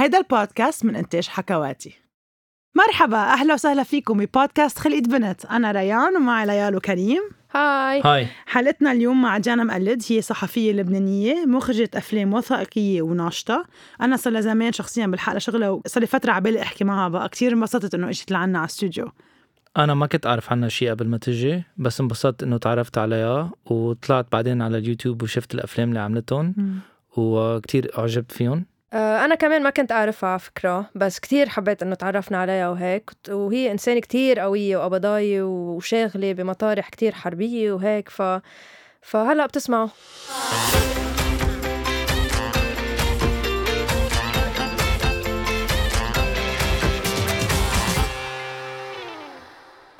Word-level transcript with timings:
هيدا 0.00 0.18
البودكاست 0.18 0.84
من 0.84 0.96
إنتاج 0.96 1.28
حكواتي. 1.28 1.94
مرحبا 2.74 3.16
أهلا 3.16 3.54
وسهلا 3.54 3.82
فيكم 3.82 4.18
ببودكاست 4.18 4.78
خلقة 4.78 5.00
بنت. 5.00 5.44
أنا 5.44 5.72
ريان 5.72 6.16
ومعي 6.16 6.46
ليال 6.46 6.76
وكريم. 6.76 7.22
هاي. 7.54 8.02
هاي. 8.04 8.26
حلقتنا 8.46 8.92
اليوم 8.92 9.22
مع 9.22 9.38
جانا 9.38 9.64
مقلد 9.64 10.02
هي 10.08 10.22
صحفية 10.22 10.72
لبنانية 10.72 11.46
مخرجة 11.46 11.90
أفلام 11.94 12.34
وثائقية 12.34 13.02
وناشطة. 13.02 13.64
أنا 14.00 14.16
صار 14.16 14.32
لها 14.32 14.40
زمان 14.40 14.72
شخصيا 14.72 15.06
بالحق 15.06 15.38
شغلة 15.38 15.72
وصار 15.72 16.00
لي 16.00 16.06
فترة 16.06 16.32
عبالي 16.32 16.62
أحكي 16.62 16.84
معها 16.84 17.08
بقى 17.08 17.28
كتير 17.28 17.52
انبسطت 17.52 17.94
إنه 17.94 18.08
إجت 18.08 18.30
لعنا 18.30 18.58
على 18.58 18.64
الاستوديو 18.64 19.12
أنا 19.76 19.94
ما 19.94 20.06
كنت 20.06 20.26
أعرف 20.26 20.52
عنها 20.52 20.68
شيء 20.68 20.90
قبل 20.90 21.08
ما 21.08 21.18
تجي 21.18 21.64
بس 21.76 22.00
انبسطت 22.00 22.42
إنه 22.42 22.56
تعرفت 22.56 22.98
عليها 22.98 23.50
وطلعت 23.64 24.26
بعدين 24.32 24.62
على 24.62 24.78
اليوتيوب 24.78 25.22
وشفت 25.22 25.54
الأفلام 25.54 25.88
اللي 25.88 26.00
عملتهم 26.00 26.54
وكتير 27.16 27.98
أعجبت 27.98 28.32
فيهم. 28.32 28.66
أنا 28.94 29.34
كمان 29.34 29.62
ما 29.62 29.70
كنت 29.70 29.92
أعرفها 29.92 30.28
على 30.30 30.38
فكرة 30.38 30.90
بس 30.94 31.18
كتير 31.18 31.48
حبيت 31.48 31.82
إنه 31.82 31.94
تعرفنا 31.94 32.38
عليها 32.38 32.68
وهيك. 32.68 33.10
وهي 33.28 33.72
إنسانة 33.72 34.00
كتير 34.00 34.40
قوية 34.40 34.76
وقبضاية 34.76 35.42
وشاغلة 35.42 36.32
بمطارح 36.32 36.88
كتير 36.88 37.14
حربية 37.14 37.72
وهيك 37.72 38.08
ف 38.08 38.22
فهلأ 39.02 39.46
بتسمعوا. 39.46 39.88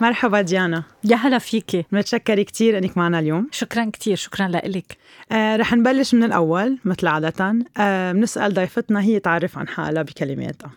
مرحبا 0.01 0.41
ديانا. 0.41 0.83
يا 1.05 1.16
هلا 1.16 1.38
فيكي. 1.38 1.84
متشكرة 1.93 2.43
كتير 2.43 2.79
إنك 2.79 2.98
معنا 2.98 3.19
اليوم. 3.19 3.48
شكرا 3.52 3.91
كتير 3.93 4.16
شكرا 4.16 4.48
لك 4.48 4.97
آه 5.33 5.56
رح 5.56 5.75
نبلش 5.75 6.15
من 6.15 6.25
الأول 6.25 6.79
مثل 6.84 7.06
عادة. 7.06 7.55
آه 7.79 8.12
بنسأل 8.12 8.55
ضيفتنا 8.55 9.01
هي 9.01 9.20
تعرف 9.20 9.59
عن 9.59 9.69
حالها 9.69 10.03
بكلماتها. 10.03 10.70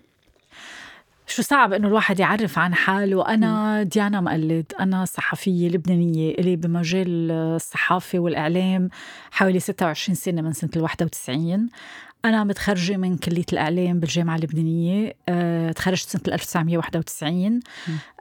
شو 1.27 1.41
صعب 1.41 1.73
إنه 1.73 1.88
الواحد 1.88 2.20
يعرف 2.20 2.59
عن 2.59 2.73
حاله؟ 2.73 3.27
أنا 3.27 3.84
ديانا 3.84 4.21
مقلد. 4.21 4.65
أنا 4.79 5.05
صحفية 5.05 5.70
لبنانية 5.70 6.32
إلي 6.32 6.55
بمجال 6.55 7.32
الصحافة 7.32 8.20
والإعلام 8.20 8.90
حوالي 9.32 9.60
26 9.60 10.15
سنة 10.15 10.41
من 10.41 10.54
سنة 10.54 10.71
ال 10.76 10.82
91 10.82 11.70
أنا 12.25 12.43
متخرجة 12.43 12.97
من 12.97 13.17
كلية 13.17 13.45
الإعلام 13.53 13.99
بالجامعة 13.99 14.35
اللبنانية 14.35 15.15
أه، 15.29 15.71
تخرجت 15.71 16.09
سنة 16.09 16.21
1991 16.27 17.59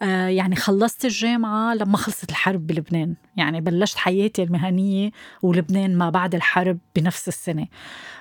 أه، 0.03 0.27
يعني 0.27 0.57
خلصت 0.57 1.05
الجامعة 1.05 1.75
لما 1.75 1.97
خلصت 1.97 2.31
الحرب 2.31 2.67
بلبنان. 2.67 3.15
يعني 3.37 3.61
بلشت 3.61 3.97
حياتي 3.97 4.43
المهنية 4.43 5.11
ولبنان 5.43 5.99
ما 5.99 6.11
بعد 6.11 6.35
الحرب 6.35 6.79
بنفس 6.97 7.29
السنة. 7.29 7.67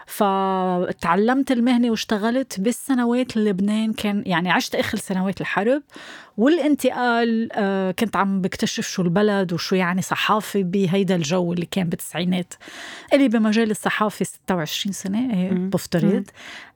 فتعلمت 0.05 1.52
المهنة 1.52 1.89
واشتغلت 1.89 2.59
بالسنوات 2.59 3.38
اللي 3.38 3.50
لبنان 3.50 3.94
كان 3.94 4.23
يعني 4.25 4.52
عشت 4.52 4.75
آخر 4.75 4.97
سنوات 4.97 5.41
الحرب. 5.41 5.83
والانتقال 6.40 7.50
آه، 7.54 7.92
كنت 7.92 8.16
عم 8.16 8.42
بكتشف 8.42 8.88
شو 8.88 9.02
البلد 9.02 9.54
وشو 9.54 9.76
يعني 9.76 10.02
صحافة 10.02 10.64
بهيدا 10.64 11.16
الجو 11.16 11.54
اللي 11.54 11.66
كان 11.66 11.90
بالتسعينات. 11.90 12.54
إلي 13.14 13.28
بمجال 13.28 13.72
الصحافة 13.72 14.26
26 14.26 14.94
سنة 14.94 15.34
إيه، 15.34 15.52
بفترض. 15.52 16.26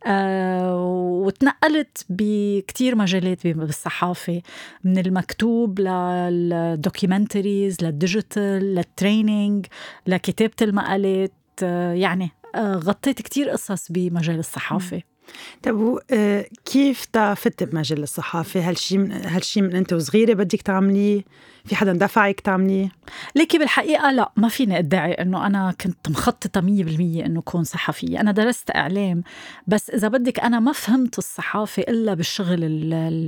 آه 0.06 0.86
وتنقلت 1.26 2.06
بكتير 2.10 2.96
مجالات 2.96 3.48
بالصحافة 3.48 4.42
من 4.84 4.98
المكتوب 4.98 5.80
لل 5.80 6.06
documentaries 6.06 7.78
لل 7.82 8.03
digital 8.03 8.76
لل 8.76 8.94
training 8.94 9.66
لكتابة 10.08 10.54
المقالات. 10.62 11.34
آه 11.64 11.94
يعني 11.94 12.30
غطيت 12.58 13.22
كتير 13.22 13.50
قصص 13.50 13.92
بمجال 13.92 14.40
الصحافة. 14.40 15.02
طب 15.64 16.00
آه، 16.12 16.46
كيف 16.66 17.06
تفت 17.06 17.64
بمجال 17.64 18.04
الصحافة؟ 18.04 18.70
هالشي 18.70 18.98
من 18.98 19.12
من 19.62 19.76
أنت 19.76 19.94
وصغيرة 19.94 20.34
بدك 20.34 20.62
تعمليه؟ 20.62 21.22
في 21.66 21.76
حدا 21.76 21.94
دفعك 21.94 22.40
تعمليه؟ 22.40 22.92
ليكي 23.36 23.58
بالحقيقة 23.58 24.12
لا 24.12 24.32
ما 24.36 24.48
فيني 24.48 24.78
أدعي 24.80 25.14
إنه 25.14 25.46
أنا 25.46 25.74
كنت 25.82 26.10
مخططة 26.10 26.62
100% 26.62 26.66
إنه 27.26 27.40
أكون 27.40 27.64
صحفية، 27.64 28.22
أنا 28.22 28.32
درست 28.32 28.76
إعلام 28.76 29.24
بس 29.68 29.90
إذا 29.90 30.08
بدك 30.08 30.40
أنا 30.40 30.60
ما 30.60 30.72
فهمت 30.72 31.18
الصحافة 31.18 31.84
إلا 31.84 32.14
بالشغل 32.14 32.60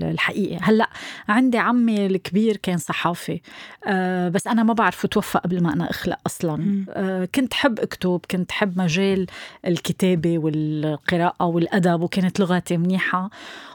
الحقيقي، 0.04 0.58
هلأ 0.62 0.90
عندي 1.28 1.58
عمي 1.58 2.06
الكبير 2.06 2.58
كان 2.58 2.78
صحافي 2.78 3.42
أه 3.88 4.30
بس 4.30 4.48
أنا 4.48 4.64
ما 4.64 4.74
بعرف 4.74 5.06
توفى 5.06 5.38
قبل 5.38 5.64
ما 5.64 5.74
أنا 5.74 5.90
أخلق 5.90 6.18
أصلا، 6.26 6.86
أه 6.90 7.26
كنت 7.36 7.54
حب 7.54 7.80
أكتب، 7.80 8.22
كنت 8.32 8.52
حب 8.52 8.78
مجال 8.78 9.28
الكتابة 9.68 10.40
والقراءة 10.40 11.46
والأدب 11.46 12.02
وكانت 12.02 12.40
لغتي 12.40 12.78
منيحة. 12.78 13.30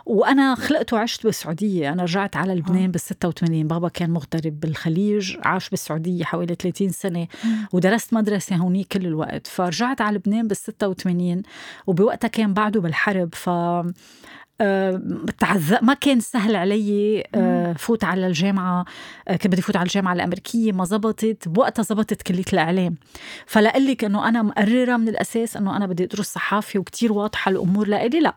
وأنا 0.06 0.54
خلقت 0.54 0.92
وعشت 0.92 1.24
بالسعودية، 1.24 1.92
أنا 1.92 2.02
رجعت 2.02 2.36
على 2.36 2.54
لبنان 2.54 2.90
بال 2.90 3.00
86 3.00 3.68
بابا 3.68 3.88
كان 3.88 4.10
مغترب 4.10 4.49
بالخليج 4.50 5.36
عاش 5.44 5.68
بالسعودية 5.70 6.24
حوالي 6.24 6.54
30 6.54 6.88
سنة 6.88 7.26
ودرست 7.72 8.14
مدرسة 8.14 8.56
هونيك 8.56 8.86
كل 8.92 9.06
الوقت. 9.06 9.46
فرجعت 9.46 10.00
على 10.00 10.16
لبنان 10.16 10.48
بال 10.48 10.56
86 10.56 11.42
وبوقتها 11.86 12.28
كان 12.28 12.54
بعده 12.54 12.80
بالحرب 12.80 13.34
ف 13.34 13.50
آه، 14.62 15.00
ما 15.82 15.94
كان 15.94 16.20
سهل 16.20 16.56
علي 16.56 17.24
آه، 17.34 17.72
فوت 17.72 18.04
على 18.04 18.26
الجامعة 18.26 18.84
آه، 19.28 19.36
كنت 19.36 19.46
بدي 19.52 19.62
فوت 19.62 19.76
على 19.76 19.86
الجامعة 19.86 20.12
الأمريكية 20.12 20.72
ما 20.72 20.84
زبطت. 20.84 21.48
بوقتها 21.48 21.82
زبطت 21.82 22.22
كلية 22.22 22.44
الإعلام. 22.52 22.94
فلقلك 23.46 24.04
أنه 24.04 24.28
أنا 24.28 24.42
مقررة 24.42 24.96
من 24.96 25.08
الأساس 25.08 25.56
أنه 25.56 25.76
أنا 25.76 25.86
بدي 25.86 26.04
أدرس 26.04 26.26
صحافة 26.32 26.78
وكتير 26.80 27.12
واضحة 27.12 27.50
الأمور 27.50 27.88
لإلي 27.88 28.20
لأ. 28.20 28.34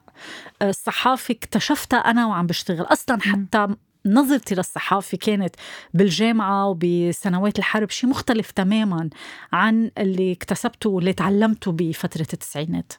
الصحافة 0.61 1.31
اكتشفتها 1.31 1.97
أنا 1.99 2.27
وعم 2.27 2.47
بشتغل. 2.47 2.81
أصلا 2.85 3.21
حتى 3.21 3.67
نظرتي 4.05 4.55
للصحافة 4.55 5.17
كانت 5.17 5.55
بالجامعة 5.93 6.67
وبسنوات 6.67 7.59
الحرب 7.59 7.89
شيء 7.89 8.09
مختلف 8.09 8.51
تماما 8.51 9.09
عن 9.53 9.91
اللي 9.97 10.31
اكتسبته 10.31 10.89
واللي 10.89 11.13
تعلمته 11.13 11.71
بفترة 11.71 12.27
التسعينات. 12.33 12.93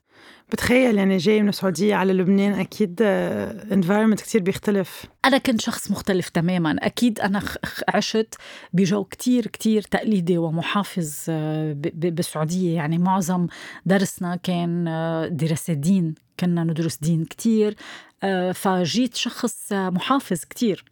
بتخيل 0.52 0.98
يعني 0.98 1.16
جاي 1.16 1.42
من 1.42 1.48
السعودية 1.48 1.94
على 1.94 2.12
لبنان 2.12 2.52
أكيد 2.52 3.02
انفايرمنت 3.02 4.20
كتير 4.20 4.42
بيختلف. 4.42 5.06
أنا 5.24 5.38
كنت 5.38 5.60
شخص 5.60 5.90
مختلف 5.90 6.28
تماما. 6.28 6.76
أكيد 6.82 7.20
أنا 7.20 7.42
عشت 7.88 8.34
بجو 8.72 9.04
كتير 9.04 9.46
كتير 9.46 9.82
تقليدي 9.82 10.38
ومحافظ 10.38 11.14
آه، 11.28 11.72
بالسعودية. 11.94 12.76
يعني 12.76 12.98
معظم 12.98 13.46
درسنا 13.86 14.36
كان 14.36 14.88
آه، 14.88 15.28
دراسة 15.28 15.72
دين. 15.72 16.14
كنا 16.40 16.64
ندرس 16.64 16.96
دين 16.96 17.24
كتير 17.24 17.76
آه، 18.22 18.52
فجيت 18.52 19.14
شخص 19.14 19.72
محافظ 19.72 20.44
كتير. 20.44 20.84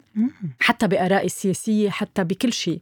حتى 0.59 0.87
بآرائي 0.87 1.25
السياسية 1.25 1.89
حتى 1.89 2.23
بكل 2.23 2.53
شيء. 2.53 2.81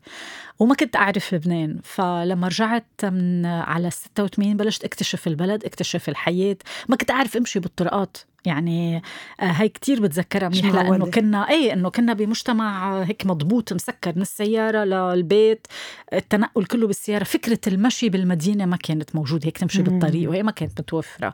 وما 0.60 0.76
كنت 0.76 0.96
أعرف 0.96 1.34
لبنان. 1.34 1.80
فلما 1.84 2.48
رجعت 2.48 3.06
من 3.06 3.46
على 3.46 3.92
86 3.92 4.58
بلشت 4.58 4.84
أكتشف 4.84 5.28
البلد 5.28 5.66
أكتشف 5.66 6.10
الحياة. 6.10 6.58
ما 6.90 6.96
كنت 6.96 7.12
أعرف 7.12 7.38
أمشي 7.38 7.60
بالطرقات. 7.60 8.18
يعني 8.46 8.98
آه، 9.40 9.44
هاي 9.44 9.70
كتير 9.70 10.02
بتذكرها 10.02 10.50
منيح 10.50 10.66
لأنه 10.66 11.06
كنا 11.06 11.50
اي 11.50 11.74
إنه 11.74 11.90
كنا 11.90 12.14
بمجتمع 12.14 13.02
هيك 13.04 13.26
مضبوط 13.26 13.74
مسكر 13.74 14.14
من 14.16 14.22
السيارة 14.22 14.84
للبيت 14.84 15.68
التنقل 16.14 16.66
كله 16.66 16.88
بالسيارة 16.88 17.24
فكرة 17.24 17.60
المشي 17.68 18.10
بالمدينة 18.10 18.66
ما 18.66 18.78
كانت 18.78 19.16
موجودة 19.16 19.48
هيك 19.48 19.58
تمشي 19.58 19.82
بالطريق 19.82 20.30
وهي 20.30 20.44
ما 20.44 20.52
كانت 20.52 20.82
متوفرة. 20.82 21.34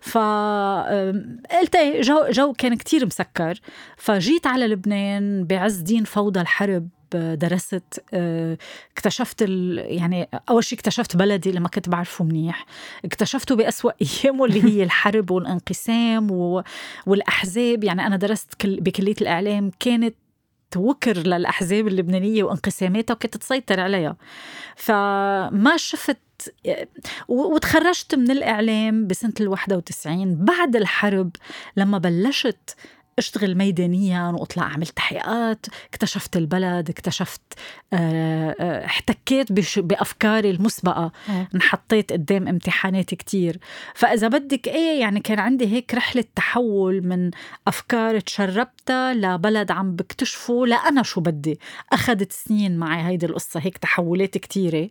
ف 0.00 0.18
قلت 0.18 1.74
إيه 1.76 2.00
جو 2.00 2.26
جو 2.30 2.52
كان 2.52 2.74
كتير 2.74 3.06
مسكر. 3.06 3.60
فجيت 3.96 4.46
على 4.46 4.66
لبنان 4.66 5.44
بعز 5.44 5.76
دين 5.76 6.04
فوضى 6.04 6.40
الحرب. 6.40 6.88
درست 7.16 8.02
آه، 8.14 8.58
اكتشفت 8.92 9.44
يعني 9.76 10.28
أول 10.50 10.64
شيء 10.64 10.78
اكتشفت 10.78 11.16
بلدي 11.16 11.48
اللي 11.48 11.60
ما 11.60 11.68
كنت 11.68 11.88
بعرفه 11.88 12.24
منيح. 12.24 12.66
اكتشفته 13.04 13.56
بأسوأ 13.56 13.92
أيامه 14.02 14.44
اللي 14.44 14.64
هي 14.64 14.82
الحرب 14.82 15.30
والانقسام 15.30 16.30
والأحزاب. 17.06 17.84
يعني 17.84 18.06
أنا 18.06 18.16
درست 18.16 18.66
بكلية 18.66 19.16
الإعلام. 19.20 19.70
كانت 19.80 20.14
وكر 20.76 21.16
للأحزاب 21.16 21.88
اللبنانية 21.88 22.44
وانقساماتها 22.44 23.14
وكنت 23.14 23.36
تسيطر 23.36 23.80
عليها. 23.80 24.16
فما 24.76 25.76
شفت 25.76 26.18
وتخرجت 27.28 28.14
من 28.14 28.30
الإعلام 28.30 29.06
بسنة 29.06 29.32
ال 29.40 29.48
91 29.48 30.44
بعد 30.44 30.76
الحرب 30.76 31.30
لما 31.76 31.98
بلشت 31.98 32.76
أشتغل 33.20 33.54
ميدانيا 33.54 34.28
وأطلع 34.28 34.62
أعمل 34.62 34.86
تحقيقات. 34.86 35.66
اكتشفت 35.90 36.36
البلد 36.36 36.90
اكتشفت 36.90 37.40
آه 37.92 38.56
آه 38.60 38.84
احتكيت 38.84 39.52
بأفكاري 39.78 40.50
المسبقة. 40.50 41.12
انحطيت 41.54 42.12
قدام 42.12 42.48
امتحانات 42.48 43.14
كتير. 43.14 43.58
فإذا 43.94 44.28
بدك 44.28 44.68
إيه 44.68 45.00
يعني 45.00 45.20
كان 45.20 45.38
عندي 45.38 45.66
هيك 45.66 45.94
رحلة 45.94 46.24
تحول 46.34 47.06
من 47.06 47.30
أفكار 47.68 48.20
تشربتها 48.20 49.14
لبلد 49.14 49.70
عم 49.70 49.96
بكتشفه 49.96 50.66
لأنا 50.66 51.02
شو 51.02 51.20
بدي. 51.20 51.60
أخذت 51.92 52.32
سنين 52.32 52.76
معي 52.76 53.02
هيدي 53.02 53.26
القصة 53.26 53.60
هيك 53.60 53.78
تحولات 53.78 54.38
كتيرة. 54.38 54.88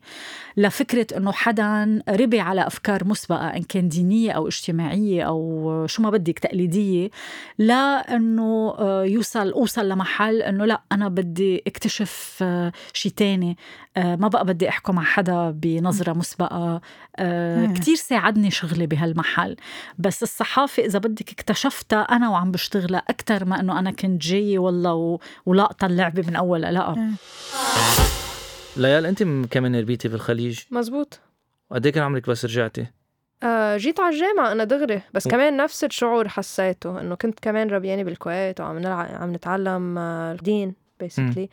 لفكرة 0.58 1.18
إنه 1.18 1.32
حدا 1.32 2.04
ربي 2.10 2.40
على 2.40 2.68
أفكار 2.68 3.06
مسبقة 3.06 3.48
إن 3.48 3.64
كان 3.64 3.90
دينية 3.90 4.32
أو 4.32 4.48
اجتماعية 4.48 5.24
أو 5.24 5.86
شو 5.88 6.02
ما 6.02 6.10
بدك 6.10 6.40
تقليدية. 6.40 7.10
لأنه 7.58 8.19
آه، 8.40 9.04
يوصل 9.04 9.52
أوصل 9.52 9.90
لمحل 9.90 10.42
إنه 10.42 10.66
لأ 10.66 10.82
أنا 10.92 11.08
بدي 11.08 11.64
اكتشف 11.68 12.40
آه، 12.42 12.72
شيء 12.94 13.12
تاني. 13.12 13.58
آه، 13.98 14.16
ما 14.16 14.28
بقى 14.28 14.46
بدي 14.46 14.70
احكي 14.70 14.92
مع 14.92 15.04
حدا 15.04 15.52
بنظرة 15.52 16.14
مسبقة. 16.14 16.82
كتير 17.76 17.96
ساعدني 17.96 18.52
شغلي 18.52 18.88
بهالمحل. 18.88 19.56
بس 20.00 20.24
الصحافة 20.24 20.84
إذا 20.84 21.00
بدك 21.00 21.32
اكتشفتها 21.32 22.02
أنا 22.02 22.30
وعم 22.30 22.52
بشتغلها 22.52 23.04
أكثر 23.10 23.46
ما 23.46 23.60
إنه 23.60 23.80
أنا 23.80 23.92
كنت 23.92 24.22
جاية 24.22 24.60
والله 24.60 25.20
ولاقطة 25.46 25.86
اللعبة 25.86 26.24
من 26.28 26.36
اول 26.36 26.62
لأ. 26.62 27.14
ليال 28.78 29.06
أنت 29.06 29.24
كمان 29.52 29.76
ربيتي 29.76 30.08
بالخليج 30.08 30.60
مزبوط. 30.72 31.20
قد 31.72 31.86
إيه 31.86 31.94
كان 31.94 32.04
عمرك 32.04 32.30
بس 32.30 32.46
رجعتي؟ 32.46 32.86
آه 33.44 33.78
جيت 33.78 34.00
على 34.00 34.16
الجامعة 34.16 34.52
أنا 34.52 34.64
دغري 34.64 35.02
بس 35.14 35.28
م. 35.28 35.30
كمان 35.30 35.58
نفس 35.58 35.84
الشعور 35.84 36.28
حسيته 36.28 37.02
إنه 37.02 37.16
كنت 37.16 37.40
كمان 37.40 37.70
ربياني 37.70 38.04
بالكويت 38.04 38.62
وعم 38.62 38.80
نلعب 38.80 39.08
عم 39.22 39.34
نتعلم 39.34 39.98
الدين 39.98 40.74
basically 41.00 41.50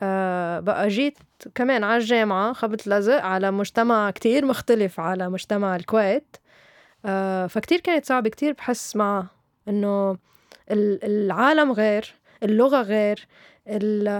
آه 0.00 0.60
بقى 0.60 0.88
جيت 0.88 1.18
كمان 1.54 1.84
على 1.84 1.96
الجامعة 1.96 2.52
خبط 2.52 2.86
لزق 2.86 3.22
على 3.22 3.50
مجتمع 3.50 4.10
كتير 4.10 4.44
مختلف 4.44 5.00
على 5.00 5.28
مجتمع 5.28 5.76
الكويت. 5.76 6.36
آه 7.04 7.46
فكتير 7.46 7.80
كانت 7.80 8.04
صعبة 8.06 8.30
كتير 8.30 8.52
بحس 8.52 8.96
مع 8.96 9.26
إنه 9.68 10.16
العالم 10.70 11.72
غير 11.72 12.14
اللغة 12.42 12.82
غير 12.82 13.26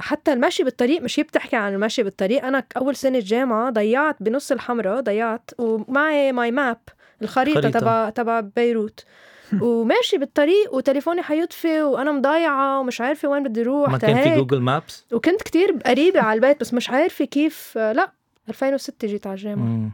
حتى 0.00 0.32
المشي 0.32 0.64
بالطريق 0.64 1.02
مش 1.02 1.20
بتحكي 1.20 1.56
عن 1.56 1.74
المشي 1.74 2.02
بالطريق. 2.02 2.44
أنا 2.44 2.64
أول 2.76 2.96
سنة 2.96 3.18
جامعة 3.18 3.70
ضيعت 3.70 4.16
بنص 4.20 4.52
الحمراء 4.52 5.00
ضيعت 5.00 5.50
ومعي 5.58 6.32
my 6.32 6.50
map 6.50 6.78
الخريطة 7.22 7.60
تبع 7.70 8.10
تبع 8.10 8.40
بيروت. 8.40 9.04
وماشي 9.62 10.18
بالطريق 10.18 10.74
وتليفوني 10.74 11.22
حيطفي 11.22 11.82
وأنا 11.82 12.12
مضايعه 12.12 12.80
ومش 12.80 13.00
عارفة 13.00 13.28
وين 13.28 13.42
بدي 13.42 13.62
أروح. 13.62 13.88
ما 13.88 13.98
كان 13.98 14.22
في 14.22 14.36
Google 14.36 14.60
Maps 14.60 15.04
وكنت 15.12 15.42
كتير 15.42 15.76
قريبة 15.86 16.20
على 16.20 16.36
البيت 16.36 16.60
بس 16.60 16.74
مش 16.74 16.90
عارفة 16.90 17.24
كيف. 17.24 17.72
لا 17.78 18.12
2006 18.48 19.08
جيت 19.08 19.26
على 19.26 19.34
الجامعة 19.36 19.90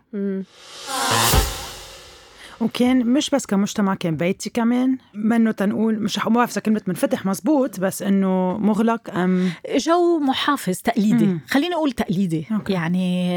وكان 2.60 3.06
مش 3.06 3.30
بس 3.30 3.46
كمجتمع 3.46 3.94
كان 3.94 4.16
بيتي 4.16 4.50
كمان 4.50 4.98
منه 5.14 5.50
تنقول 5.52 6.02
مش 6.02 6.18
ما 6.18 6.30
بعرف 6.30 6.52
إذا 6.52 6.60
كلمة 6.60 6.82
منفتح 6.86 7.26
مزبوط 7.26 7.80
بس 7.80 8.02
إنه 8.02 8.58
مغلق 8.58 9.14
أم 9.14 9.50
جو 9.76 10.18
محافظ 10.18 10.78
تقليدي 10.78 11.38
خليني 11.48 11.74
أقول 11.74 11.92
تقليدي 11.92 12.46
okay. 12.52 12.72
يعني 12.72 13.30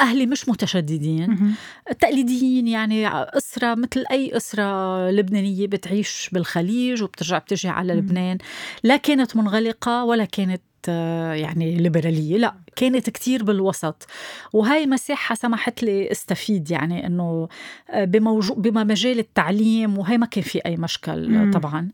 أهلي 0.00 0.26
مش 0.26 0.48
متشددين 0.48 1.30
مم. 1.30 1.54
تقليديين 2.00 2.68
يعني 2.68 3.08
أسرة 3.12 3.74
مثل 3.74 4.04
أي 4.10 4.36
أسرة 4.36 5.10
لبنانية 5.10 5.66
بتعيش 5.66 6.30
بالخليج 6.32 7.02
وبترجع 7.02 7.38
بتجي 7.38 7.68
على 7.68 7.92
مم. 7.94 7.98
لبنان 7.98 8.38
لا 8.82 8.96
كانت 8.96 9.36
منغلقة 9.36 10.04
ولا 10.04 10.24
كانت 10.24 10.62
يعني 10.88 11.76
ليبرالية. 11.76 12.38
لا 12.38 12.54
كانت 12.76 13.10
كتير 13.10 13.44
بالوسط. 13.44 14.06
وهاي 14.52 14.86
مساحة 14.86 15.34
سمحت 15.34 15.82
لي 15.82 16.10
استفيد 16.12 16.70
يعني 16.70 17.06
إنه 17.06 17.48
آه، 17.90 18.04
بموجو 18.04 18.54
بمجال 18.54 19.18
التعليم 19.18 19.98
وهي 19.98 20.18
ما 20.18 20.26
كان 20.26 20.44
في 20.44 20.58
أي 20.66 20.76
مشكل 20.76 21.28
مم. 21.30 21.50
طبعا. 21.50 21.88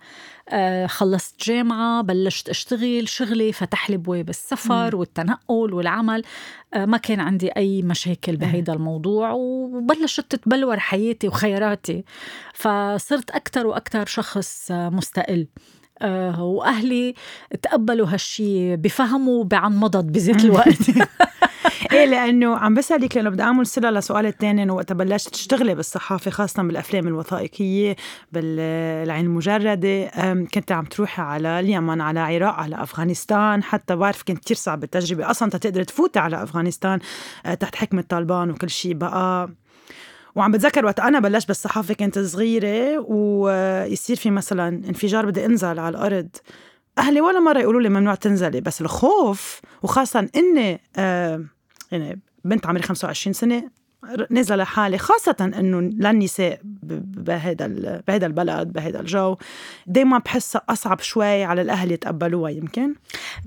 آه، 0.48 0.86
خلصت 0.86 1.48
جامعة 1.48 2.02
بلشت 2.02 2.48
أشتغل 2.48 3.08
شغلي 3.08 3.52
فتح 3.52 3.90
لي 3.90 3.96
بواب 3.96 4.28
السفر. 4.28 4.96
والتنقل 4.96 5.74
والعمل. 5.74 6.22
آه، 6.74 6.84
ما 6.84 6.96
كان 6.96 7.20
عندي 7.20 7.48
أي 7.48 7.82
مشاكل 7.82 8.36
بهيدا 8.36 8.72
الموضوع 8.72 9.30
وبلشت 9.30 10.20
تتبلور 10.30 10.78
حياتي 10.78 11.28
وخياراتي. 11.28 12.04
فصرت 12.54 13.30
أكتر 13.30 13.66
وأكتر 13.66 14.06
شخص 14.06 14.70
مستقل. 14.70 15.46
آه، 15.98 16.42
وأهلي 16.42 17.14
تقبلوا 17.62 18.06
هالشي 18.08 18.76
بفهموا 18.76 19.44
بعن 19.44 19.76
مضض 19.76 20.12
بذات 20.12 20.44
الوقت. 20.44 20.90
إيه 21.92 22.04
لأنه 22.04 22.56
عم 22.56 22.74
بسألك 22.74 23.16
لأنه 23.16 23.30
بدي 23.30 23.42
أعمل 23.42 23.66
صله 23.66 23.90
لسؤال 23.90 24.26
الثاني 24.26 24.62
إنه 24.62 24.74
وقت 24.74 24.92
بلشت 24.92 25.28
تشتغلي 25.28 25.74
بالصحافة 25.74 26.30
خاصة 26.30 26.62
بالأفلام 26.62 27.06
الوثائقية 27.08 27.96
بالعين 28.32 29.24
المجردة. 29.24 30.06
كنت 30.54 30.72
عم 30.72 30.84
تروحي 30.84 31.22
على 31.22 31.60
اليمن 31.60 32.00
على 32.00 32.20
العراق 32.20 32.54
على 32.54 32.82
أفغانستان 32.82 33.62
حتى 33.62 33.96
بعرف 33.96 34.22
كانت 34.22 34.44
كثير 34.44 34.56
صعبة 34.56 34.84
التجربه 34.84 35.30
أصلا 35.30 35.50
تقدري 35.50 35.84
تفوتي 35.84 36.18
على 36.18 36.42
أفغانستان 36.42 36.98
آه، 37.46 37.54
تحت 37.54 37.74
حكمة 37.74 38.04
طالبان 38.08 38.50
وكل 38.50 38.70
شيء 38.70 38.94
بقى. 38.94 39.50
وعم 40.34 40.52
بتذكر 40.52 40.84
وقت 40.84 41.00
أنا 41.00 41.18
بلشت 41.20 41.48
بالصحافة 41.48 41.94
كنت 41.94 42.18
صغيرة 42.18 42.98
ويصير 42.98 44.16
في 44.16 44.30
مثلا 44.30 44.68
انفجار 44.68 45.26
بدي 45.26 45.46
أنزل 45.46 45.78
على 45.78 45.88
الأرض 45.88 46.28
أهلي 46.98 47.20
ولا 47.20 47.40
مرة 47.40 47.58
يقولوا 47.58 47.80
لي 47.80 47.88
ممنوع 47.88 48.14
تنزلي 48.14 48.60
بس 48.60 48.80
الخوف 48.80 49.60
وخاصه 49.82 50.28
إني 50.36 50.80
آه 50.96 51.44
يعني 51.92 52.20
بنت 52.44 52.66
عمري 52.66 52.82
25 52.82 53.32
سنة 53.32 53.70
نازله 54.30 54.56
لحالي 54.56 54.98
خاصة 54.98 55.36
إنه 55.40 55.80
للنساء 55.80 56.60
بهذا 56.62 57.66
بهذا 58.08 58.26
البلد 58.26 58.72
بهذا 58.72 59.00
الجو 59.00 59.36
دائما 59.86 60.18
بحسها 60.18 60.62
أصعب 60.68 61.00
شوي 61.00 61.44
على 61.44 61.62
الأهل 61.62 61.92
يتقبلوها 61.92 62.50
يمكن؟ 62.50 62.94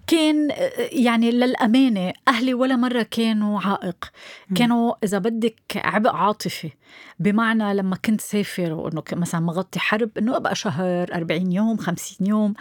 كان 0.07 0.49
يعني 0.91 1.31
للأمانة 1.31 2.13
أهلي 2.27 2.53
ولا 2.53 2.75
مرة 2.75 3.01
كانوا 3.11 3.61
عائق. 3.61 4.11
كانوا 4.55 4.93
إذا 5.03 5.17
بدك 5.17 5.61
عبء 5.75 6.09
عاطفي 6.09 6.71
بمعنى 7.19 7.73
لما 7.73 7.95
كنت 7.95 8.21
سافر 8.21 8.73
وإنه 8.73 9.03
مثلا 9.11 9.41
مغطي 9.41 9.79
حرب 9.79 10.09
إنه 10.17 10.37
أبقى 10.37 10.55
شهر 10.55 11.13
40 11.13 11.51
يوم 11.51 11.77
50 11.77 12.27
يوم 12.27 12.53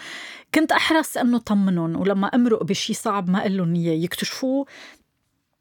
كنت 0.54 0.72
أحرص 0.72 1.16
إنه 1.16 1.38
طمنهم 1.38 1.96
ولما 1.96 2.26
أمرق 2.26 2.62
بشيء 2.62 2.96
صعب 2.96 3.30
ما 3.30 3.40
أقول 3.40 3.56
لهم 3.56 3.74
إياه. 3.74 4.04
يكتشفوه 4.04 4.66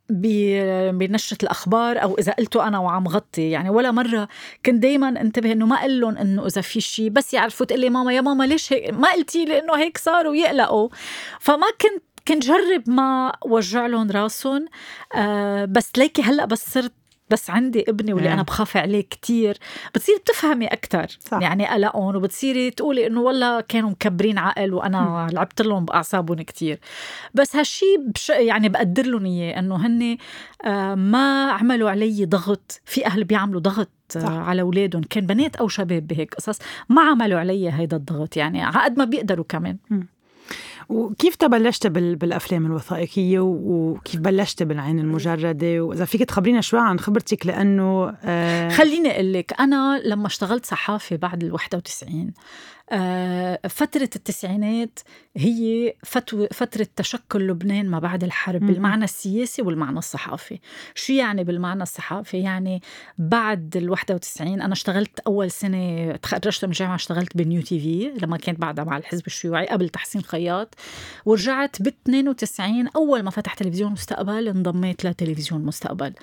بنشرة 0.09 1.38
الأخبار 1.44 2.03
أو 2.03 2.15
إذا 2.19 2.31
قلته 2.31 2.67
أنا 2.67 2.79
وعم 2.79 3.07
غطي. 3.07 3.50
يعني 3.51 3.69
ولا 3.69 3.91
مرة 3.91 4.27
كنت 4.65 4.75
دايما 4.83 5.09
انتبه 5.21 5.51
إنه 5.51 5.65
ما 5.65 5.75
أقول 5.75 6.01
لهم 6.01 6.17
إنه 6.17 6.45
إذا 6.45 6.61
في 6.61 6.81
شيء 6.81 7.09
بس 7.09 7.33
يعرفوا 7.33 7.65
تقول 7.65 7.79
لي 7.79 7.89
ماما 7.89 8.13
يا 8.13 8.21
ماما 8.21 8.44
ليش 8.44 8.73
هيك؟ 8.73 8.94
ما 8.94 9.11
قلتي 9.11 9.45
لي 9.45 9.59
إنه 9.59 9.75
هيك 9.75 9.97
صار 9.97 10.27
ويقلقوا 10.27 10.89
فما 11.39 11.67
كنت 11.81 12.03
كنت 12.27 12.45
جرب 12.45 12.89
ما 12.89 13.33
وجع 13.45 13.85
لهم 13.88 14.11
راسهم. 14.11 14.65
آه 15.15 15.65
بس 15.65 15.91
ليكي 15.97 16.21
هلأ 16.21 16.45
بس 16.45 16.73
صرت 16.73 16.94
بس 17.33 17.50
عندي 17.50 17.85
ابني 17.89 18.13
واللي 18.13 18.33
أنا 18.33 18.41
بخاف 18.41 18.77
عليه 18.77 19.01
كتير. 19.01 19.57
بتصير 19.95 20.18
بتفهمي 20.18 20.68
أكثر 20.68 21.07
يعني 21.41 21.68
قلقهم 21.68 22.15
وبتصيري 22.15 22.71
تقولي 22.71 23.07
إنه 23.07 23.21
والله 23.21 23.62
كانوا 23.62 23.89
مكبرين 23.89 24.38
عقل 24.38 24.74
وأنا 24.74 25.27
لعبت 25.31 25.62
لهم 25.62 25.86
بأعصابهم 25.86 26.41
كتير. 26.41 26.79
بس 27.34 27.55
هالشي 27.55 27.86
بش 28.15 28.29
يعني 28.29 28.69
بقدر 28.69 29.05
لهم 29.05 29.25
إياه 29.25 29.60
إنه 29.60 29.75
هن 29.75 30.17
آه، 30.65 30.96
ما 30.96 31.51
عملوا 31.51 31.89
علي 31.89 32.25
ضغط. 32.25 32.81
في 32.86 33.05
أهل 33.05 33.24
بيعملوا 33.24 33.62
ضغط 33.62 33.89
صح. 34.10 34.29
على 34.31 34.62
أولادهم. 34.62 35.03
كان 35.03 35.25
بنات 35.25 35.55
أو 35.55 35.67
شباب 35.67 36.07
بهيك 36.07 36.34
قصص 36.34 36.60
ما 36.89 37.01
عملوا 37.01 37.39
علي 37.39 37.72
هيدا 37.72 37.98
الضغط. 37.98 38.38
يعني 38.38 38.62
عقد 38.63 38.98
ما 38.98 39.05
بيقدروا 39.05 39.46
كمان. 39.50 39.77
م. 39.89 40.01
وكيف 40.89 41.35
تبلشت 41.35 41.87
بالأفلام 41.87 42.65
الوثائقية 42.65 43.39
وكيف 43.39 44.19
بلشت 44.19 44.63
بالعين 44.63 44.99
المجردة؟ 44.99 45.81
وإذا 45.81 46.05
فيك 46.05 46.23
تخبرينا 46.23 46.61
شوي 46.61 46.79
عن 46.79 46.99
خبرتك 46.99 47.45
لأنه 47.45 48.15
آه 48.23 48.69
خليني 48.69 49.11
أقول 49.11 49.33
لك 49.33 49.53
أنا 49.59 50.01
لما 50.05 50.27
اشتغلت 50.27 50.65
صحافة 50.65 51.15
بعد 51.15 51.43
ال 51.43 51.53
91 51.53 52.31
آه، 52.91 53.59
فترة 53.69 54.09
التسعينات 54.15 54.99
هي 55.37 55.93
فترة 56.51 56.87
تشكل 56.95 57.47
لبنان 57.47 57.89
ما 57.89 57.99
بعد 57.99 58.23
الحرب 58.23 58.61
بالمعنى 58.61 59.03
السياسي 59.03 59.61
والمعنى 59.61 59.97
الصحافي. 59.97 60.59
شو 60.95 61.13
يعني 61.13 61.43
بالمعنى 61.43 61.83
الصحافي؟ 61.83 62.37
يعني 62.37 62.81
بعد 63.17 63.77
ال 63.77 63.89
91 63.89 64.61
أنا 64.61 64.73
اشتغلت 64.73 65.19
أول 65.19 65.51
سنة 65.51 66.15
تخرجت 66.15 66.65
من 66.65 66.71
الجامعة 66.71 66.95
اشتغلت 66.95 67.37
بنيو 67.37 67.61
تي 67.61 67.79
في 67.79 68.25
لما 68.25 68.37
كانت 68.37 68.59
بعدها 68.59 68.83
مع 68.83 68.97
الحزب 68.97 69.27
الشيوعي 69.27 69.67
قبل 69.67 69.89
تحسين 69.89 70.21
خياط. 70.21 70.73
ورجعت 71.25 71.82
ب 71.82 71.88
92 71.88 72.88
أول 72.96 73.24
ما 73.24 73.32
فتح 73.32 73.53
تلفزيون 73.53 73.92
مستقبل 73.92 74.48
انضميت 74.48 75.06
لتلفزيون 75.06 75.65
مستقبل. 75.65 76.13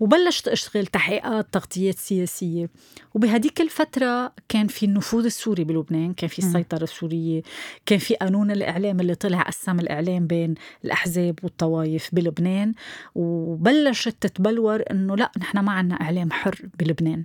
وبلشت 0.00 0.48
أشتغل 0.48 0.86
تحقيقات 0.86 1.46
تغطيات 1.52 1.98
سياسية. 1.98 2.70
وبهديك 3.14 3.60
الفترة 3.60 4.32
كان 4.48 4.66
في 4.66 4.86
النفوذ 4.86 5.24
السوري 5.24 5.64
بلبنان 5.64 6.12
كان 6.14 6.28
في 6.28 6.38
السيطرة 6.38 6.84
السورية 6.84 7.42
كان 7.86 7.98
في 7.98 8.14
قانون 8.14 8.50
الإعلام 8.50 9.00
اللي 9.00 9.14
طلع 9.14 9.42
قسم 9.42 9.80
الإعلام 9.80 10.26
بين 10.26 10.54
الأحزاب 10.84 11.38
والطوائف 11.42 12.08
بلبنان. 12.12 12.74
وبلشت 13.14 14.16
تتبلور 14.20 14.82
إنه 14.90 15.16
لا 15.16 15.32
نحن 15.38 15.58
ما 15.58 15.72
عنا 15.72 15.94
إعلام 15.94 16.32
حر 16.32 16.60
بلبنان. 16.78 17.24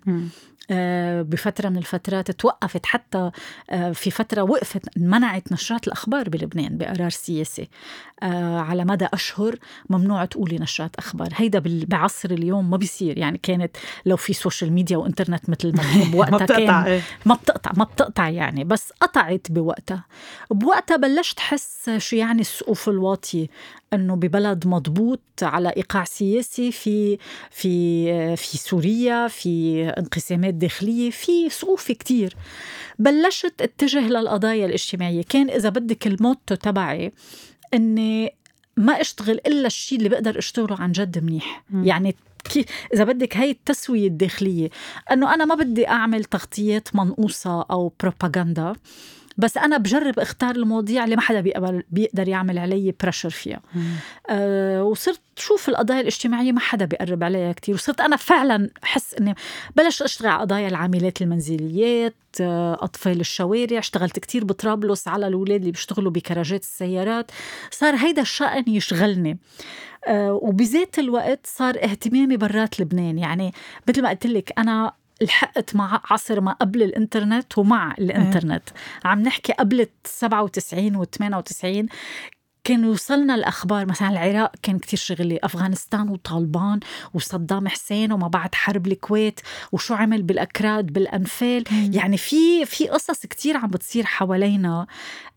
آه، 0.71 1.21
بفترة 1.21 1.69
من 1.69 1.77
الفترات 1.77 2.31
توقفت 2.31 2.85
حتى 2.85 3.31
آه، 3.69 3.91
في 3.91 4.11
فترة 4.11 4.41
وقفت 4.41 4.97
منعت 4.97 5.51
نشرات 5.51 5.88
الأخبار 5.88 6.29
بلبنان 6.29 6.77
بقرار 6.77 7.09
سياسي. 7.09 7.69
آه، 8.23 8.59
على 8.59 8.85
مدى 8.85 9.07
أشهر 9.13 9.55
ممنوع 9.89 10.25
تقولي 10.25 10.57
نشرات 10.57 10.95
أخبار. 10.95 11.29
هيدا 11.35 11.63
بعصر 11.65 12.31
اليوم 12.31 12.59
ما 12.62 12.78
بيصير. 12.78 13.18
يعني 13.18 13.39
كانت 13.44 13.78
لو 14.06 14.18
في 14.18 14.34
social 14.34 14.74
media 14.74 14.98
وإنترنت 14.98 15.50
مثل 15.50 15.75
ما 15.75 15.84
بوقتها 16.12 16.46
كان 16.46 16.70
إيه. 16.70 17.01
ما 17.25 17.36
بتقطع 17.36 17.72
ما 17.78 17.84
بتقطع 17.84 18.30
يعني. 18.30 18.63
بس 18.63 18.94
قطعت 19.01 19.48
بوقتها. 19.50 20.06
بوقتها 20.51 20.98
بلشت 20.98 21.39
حس 21.39 21.89
شو 21.98 22.16
يعني 22.16 22.42
السقوف 22.42 22.89
الواطية 22.89 23.48
إنه 23.94 24.16
ببلد 24.16 24.68
مضبوط 24.68 25.20
على 25.42 25.70
إيقاع 25.78 26.04
سياسي 26.04 26.72
في 26.72 27.18
في 27.51 28.36
في 28.36 28.58
سوريا 28.58 29.28
في 29.28 29.84
انقسامات 29.89 30.54
داخلية 30.54 31.10
في 31.10 31.50
سقوف 31.50 31.92
كتير. 31.92 32.36
بلشت 33.00 33.62
اتجه 33.62 34.08
للقضايا 34.08 34.66
الاجتماعية. 34.66 35.24
كان 35.30 35.50
إذا 35.50 35.70
بدك 35.70 36.08
ال 36.08 36.15
motto 36.15 36.55
تبعي 36.56 37.12
إني 37.74 38.34
ما 38.78 39.01
أشتغل 39.01 39.39
إلا 39.48 39.68
الشيء 39.68 39.98
اللي 39.98 40.10
بقدر 40.10 40.39
أشتغله 40.39 40.82
عن 40.82 40.92
جد 40.92 41.24
منيح. 41.24 41.63
م. 41.70 41.84
يعني 41.84 42.16
كي 42.50 42.65
إذا 42.94 43.03
بدك 43.03 43.38
هي 43.38 43.51
التسوية 43.51 44.08
الداخلية 44.08 44.70
إنه 45.12 45.34
أنا 45.34 45.46
ما 45.46 45.56
بدي 45.56 45.88
أعمل 45.88 46.24
تغطيات 46.24 46.96
منقوصة 46.96 47.62
أو 47.62 47.94
بروباغندا 48.00 48.74
بس 49.39 49.58
أنا 49.58 49.77
بجرب 49.77 50.19
أختار 50.19 50.55
المواضيع 50.55 51.03
اللي 51.03 51.15
ما 51.15 51.22
حدا 51.22 51.41
بيقبل 51.41 51.84
بيقدر 51.91 52.27
يعمل 52.27 52.58
علي 52.58 52.93
pressure 53.03 53.29
فيها. 53.29 53.62
أه 54.29 54.84
وصرت 54.84 55.22
شوف 55.36 55.69
القضايا 55.69 56.01
الاجتماعية 56.01 56.51
ما 56.51 56.60
حدا 56.60 56.86
بيقرب 56.86 57.24
عليها 57.24 57.51
كتير. 57.51 57.75
وصرت 57.75 58.01
أنا 58.01 58.15
فعلا 58.15 58.69
احس 58.84 59.13
إني 59.13 59.36
بلشت 59.75 60.01
أشتغل 60.01 60.29
على 60.29 60.41
قضايا 60.41 60.67
العاملات 60.67 61.22
المنزليات 61.22 62.15
آه، 62.41 62.77
أطفال 62.81 63.19
الشوارع. 63.19 63.79
اشتغلت 63.79 64.19
كتير 64.19 64.46
بطرابلس 64.46 65.08
على 65.08 65.27
الأولاد 65.27 65.60
اللي 65.60 65.72
بيشتغلوا 65.72 66.12
بكراجات 66.12 66.62
السيارات. 66.62 67.31
صار 67.72 67.96
هيدا 67.96 68.22
الشأن 68.22 68.63
يشغلني. 68.67 69.39
أه 70.08 70.34
وبذات 70.34 71.00
الوقت 71.00 71.39
صار 71.48 71.75
اهتمامي 71.84 72.38
برات 72.38 72.79
لبنان. 72.79 73.17
يعني 73.17 73.53
مثل 73.89 74.01
ما 74.01 74.10
قلت 74.10 74.27
لك 74.27 74.53
أنا 74.58 74.93
لحقت 75.21 75.75
مع 75.75 76.01
عصر 76.09 76.41
ما 76.41 76.51
قبل 76.51 76.83
الإنترنت 76.83 77.57
ومع 77.57 77.95
الإنترنت. 77.99 78.69
عم 79.05 79.21
نحكي 79.21 79.53
قبل 79.53 79.88
97 80.05 80.95
و 80.95 81.03
98 81.03 81.88
كان 82.63 82.83
يوصلنا 82.83 83.35
الأخبار. 83.35 83.85
مثلا 83.85 84.09
العراق 84.09 84.51
كان 84.61 84.79
كتير 84.79 84.99
شغلي 84.99 85.39
أفغانستان 85.43 86.09
وطالبان 86.09 86.79
وصدام 87.13 87.67
حسين 87.67 88.11
وما 88.11 88.27
بعد 88.27 88.55
حرب 88.55 88.88
الكويت 88.88 89.39
وشو 89.71 89.93
عمل 89.93 90.21
بالأكراد 90.21 90.93
بالأنفال. 90.93 91.63
مم. 91.71 91.91
يعني 91.93 92.17
في 92.17 92.65
في 92.65 92.88
قصص 92.88 93.25
كتير 93.25 93.57
عم 93.57 93.69
بتصير 93.69 94.05
حوالينا. 94.05 94.88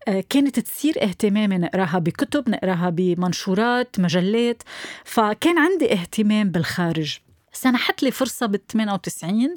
آه، 0.07 0.23
كانت 0.29 0.59
تثير 0.59 1.03
اهتمامي 1.03 1.57
نقراها 1.57 1.99
بكتب 1.99 2.49
نقراها 2.49 2.89
بمنشورات 2.89 3.99
مجلات. 3.99 4.63
فكان 5.03 5.59
عندي 5.59 5.93
اهتمام 5.93 6.49
بالخارج. 6.49 7.19
سنحت 7.53 8.03
لي 8.03 8.11
فرصة 8.11 8.45
بال 8.45 8.67
98 8.67 9.55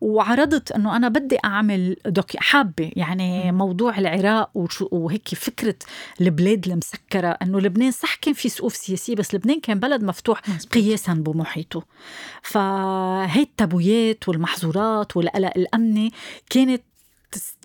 وعرضت 0.00 0.72
إنه 0.72 0.96
أنا 0.96 1.08
بدي 1.08 1.38
أعمل 1.44 1.96
دوكي 2.06 2.38
حابة 2.38 2.90
يعني 2.96 3.52
موضوع 3.52 3.98
العراق 3.98 4.50
وهيك 4.80 5.34
فكرة 5.34 5.74
البلاد 6.20 6.68
المسكرة 6.68 7.28
إنه 7.28 7.60
لبنان 7.60 7.90
صح 7.90 8.14
كان 8.14 8.34
في 8.34 8.48
سقوف 8.48 8.76
سياسية 8.76 9.14
بس 9.14 9.34
لبنان 9.34 9.60
كان 9.60 9.80
بلد 9.80 10.04
مفتوح 10.04 10.40
قياسا 10.72 11.12
بمحيطه. 11.14 11.82
فهي 12.42 13.42
التابويات 13.42 14.28
والمحظورات 14.28 15.16
والقلق 15.16 15.52
الأمني 15.56 16.12
كانت 16.50 16.82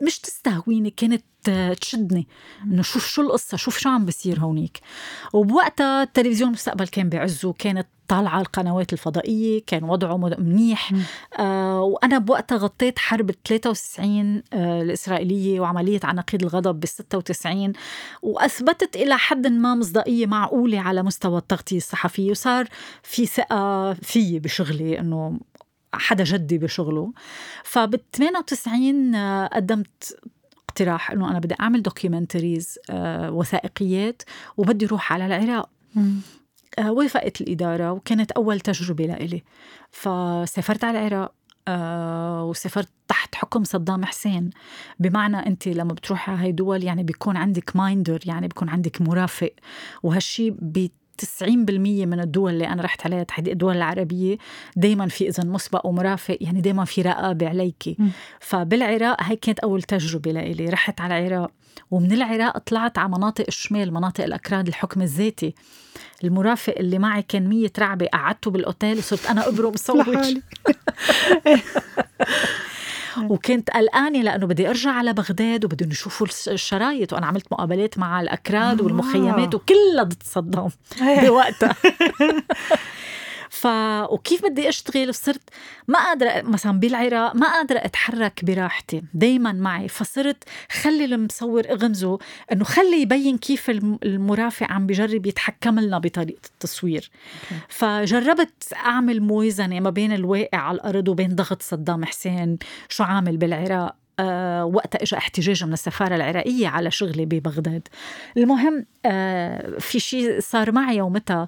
مش 0.01 0.19
تستهويني 0.19 0.89
كانت 0.89 1.23
تشدني. 1.81 2.27
إنه 2.63 2.81
شوف 2.81 3.07
شو 3.07 3.21
القصة 3.21 3.57
شوف 3.57 3.77
شو 3.77 3.89
عم 3.89 4.05
بصير 4.05 4.39
هونيك. 4.39 4.79
وبوقتها 5.33 6.03
التلفزيون 6.03 6.49
المستقبل 6.49 6.87
كان 6.87 7.09
بعزه 7.09 7.53
كانت 7.53 7.87
طالعة 8.09 8.41
القنوات 8.41 8.93
الفضائية 8.93 9.61
كان 9.67 9.83
وضعه 9.83 10.17
منيح. 10.17 10.91
آه 11.39 11.81
وأنا 11.81 12.17
بوقتها 12.17 12.57
غطيت 12.57 12.99
حرب 12.99 13.31
93 13.31 14.43
آه 14.53 14.81
الإسرائيلية 14.81 15.59
وعملية 15.59 15.99
عناقيد 16.03 16.41
الغضب 16.43 16.79
بال 16.79 16.89
96 16.89 17.73
وأثبتت 18.21 18.95
إلى 18.95 19.17
حد 19.17 19.47
ما 19.47 19.75
مصداقية 19.75 20.25
معقولة 20.25 20.79
على 20.79 21.03
مستوى 21.03 21.37
التغطية 21.37 21.77
الصحفية. 21.77 22.31
وصار 22.31 22.67
في 23.03 23.25
ثقة 23.25 23.93
في 23.93 24.39
بشغلي 24.39 24.99
إنه 24.99 25.39
حدا 25.93 26.23
جدي 26.23 26.57
بشغله. 26.57 27.13
فبال 27.63 28.11
98 28.11 29.15
آه، 29.15 29.47
قدمت 29.47 30.17
اقتراح 30.69 31.11
إنه 31.11 31.31
أنا 31.31 31.39
بدي 31.39 31.55
أعمل 31.59 31.81
documentaries 31.83 32.79
آه 32.89 33.31
وثائقيات 33.31 34.21
وبدي 34.57 34.85
أروح 34.85 35.13
على 35.13 35.25
العراق. 35.25 35.69
وافقت 36.79 37.41
الإدارة 37.41 37.91
وكانت 37.91 38.31
أول 38.31 38.59
تجربة 38.59 39.05
لإلي. 39.05 39.43
فسافرت 39.91 40.83
على 40.83 41.07
العراق 41.07 41.33
آه 41.67 42.43
وسافرت 42.43 42.89
تحت 43.07 43.35
حكم 43.35 43.63
صدام 43.63 44.05
حسين. 44.05 44.49
بمعنى 44.99 45.37
أنت 45.37 45.67
لما 45.67 45.93
بتروحي 45.93 46.31
على 46.31 46.41
هاي 46.41 46.51
دول 46.51 46.83
يعني 46.83 47.03
بيكون 47.03 47.37
عندك 47.37 47.75
minder 47.75 48.19
يعني 48.25 48.47
بيكون 48.47 48.69
عندك 48.69 49.01
مرافق. 49.01 49.51
وهالشي 50.03 50.51
90% 51.21 51.43
من 52.05 52.19
الدول 52.19 52.53
اللي 52.53 52.67
أنا 52.67 52.81
رحت 52.83 53.05
عليها 53.05 53.23
تحديد 53.23 53.51
الدول 53.51 53.77
العربية 53.77 54.37
دائما 54.75 55.07
في 55.07 55.27
إذن 55.29 55.49
مسبق 55.49 55.85
ومرافق 55.85 56.37
يعني 56.41 56.61
دائما 56.61 56.85
في 56.85 57.01
رقابة 57.01 57.49
عليكي 57.49 57.97
فبالعراق 58.39 59.23
هي 59.23 59.35
كانت 59.35 59.59
أول 59.59 59.81
تجربة 59.81 60.31
لإلي. 60.31 60.69
رحت 60.69 61.01
على 61.01 61.27
العراق. 61.27 61.51
ومن 61.91 62.11
العراق 62.11 62.57
طلعت 62.57 62.97
على 62.97 63.09
مناطق 63.09 63.45
الشمال 63.47 63.93
مناطق 63.93 64.23
الأكراد 64.23 64.67
الحكم 64.67 65.01
الذاتي. 65.01 65.55
المرافق 66.23 66.75
اللي 66.77 66.99
معي 66.99 67.21
كان 67.21 67.47
مية 67.47 67.71
رعبة. 67.79 68.05
قعدته 68.05 68.51
بالأوتيل 68.51 68.97
وصرت 68.97 69.25
أنا 69.25 69.47
أبرم 69.47 69.75
صوت 69.87 70.07
وكنت 73.17 73.69
قلقانة 73.69 74.21
لأنه 74.21 74.47
بدي 74.47 74.69
أرجع 74.69 74.91
على 74.91 75.13
بغداد 75.13 75.65
وبدهم 75.65 75.91
يشوفوا 75.91 76.27
الشرايط 76.47 77.13
وأنا 77.13 77.25
عملت 77.25 77.51
مقابلات 77.51 77.97
مع 77.97 78.21
الأكراد 78.21 78.81
والمخيمات 78.81 79.55
وكلها 79.55 80.03
ضد 80.03 80.23
صدام 80.23 80.69
بوقتها. 81.01 81.75
ف 83.59 83.67
وكيف 84.11 84.45
بدي 84.45 84.69
أشتغل؟ 84.69 85.15
صرت 85.15 85.49
ما 85.87 85.99
قادرة 85.99 86.41
مثلا 86.41 86.79
بالعراق 86.79 87.35
ما 87.35 87.53
قادرة 87.53 87.77
أتحرك 87.77 88.45
براحتي 88.45 89.03
دائما 89.13 89.51
معي. 89.51 89.87
فصرت 89.87 90.43
خلي 90.71 91.05
المصور 91.05 91.63
اغمزه 91.69 92.17
إنه 92.51 92.63
خلي 92.63 93.01
يبين 93.01 93.37
كيف 93.37 93.69
المرافق 93.69 94.71
عم 94.71 94.87
بجرب 94.87 95.25
يتحكم 95.25 95.79
لنا 95.79 95.99
بطريقة 95.99 96.49
التصوير. 96.53 97.11
فجربت 97.67 98.73
أعمل 98.75 99.21
موازنة 99.21 99.79
ما 99.79 99.89
بين 99.89 100.13
الواقع 100.13 100.57
على 100.57 100.75
الأرض 100.75 101.07
وبين 101.07 101.35
ضغط 101.35 101.61
صدام 101.61 102.05
حسين 102.05 102.57
شو 102.89 103.03
عامل 103.03 103.37
بالعراق؟ 103.37 103.95
أه 104.19 104.65
وقتها 104.65 105.03
اجى 105.03 105.17
احتجاج 105.17 105.63
من 105.63 105.73
السفارة 105.73 106.15
العراقية 106.15 106.67
على 106.67 106.91
شغلي 106.91 107.25
ببغداد. 107.25 107.87
المهم 108.37 108.85
أه 109.05 109.79
في 109.79 109.99
شيء 109.99 110.39
صار 110.39 110.71
معي 110.71 110.97
يومتها. 110.97 111.47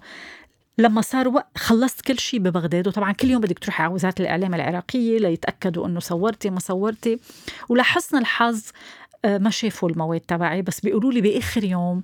لما 0.81 1.01
صار 1.01 1.27
وقت 1.27 1.57
خلصت 1.57 2.01
كل 2.01 2.19
شيء 2.19 2.39
ببغداد 2.39 2.87
وطبعا 2.87 3.11
كل 3.11 3.29
يوم 3.29 3.41
بدك 3.41 3.59
تروحي 3.59 3.83
على 3.83 3.93
وزارة 3.93 4.15
الإعلام 4.19 4.53
العراقية 4.53 5.19
ليتأكدوا 5.19 5.87
إنه 5.87 5.99
صورتي 5.99 6.49
ما 6.49 6.59
صورتي. 6.59 7.19
ولحسن 7.69 8.17
الحظ 8.17 8.61
آه، 9.25 9.37
ما 9.37 9.49
شافوا 9.49 9.89
المواد 9.89 10.19
تبعي 10.19 10.61
بس 10.61 10.79
بيقولوا 10.79 11.11
لي 11.11 11.21
بآخر 11.21 11.63
يوم 11.63 12.01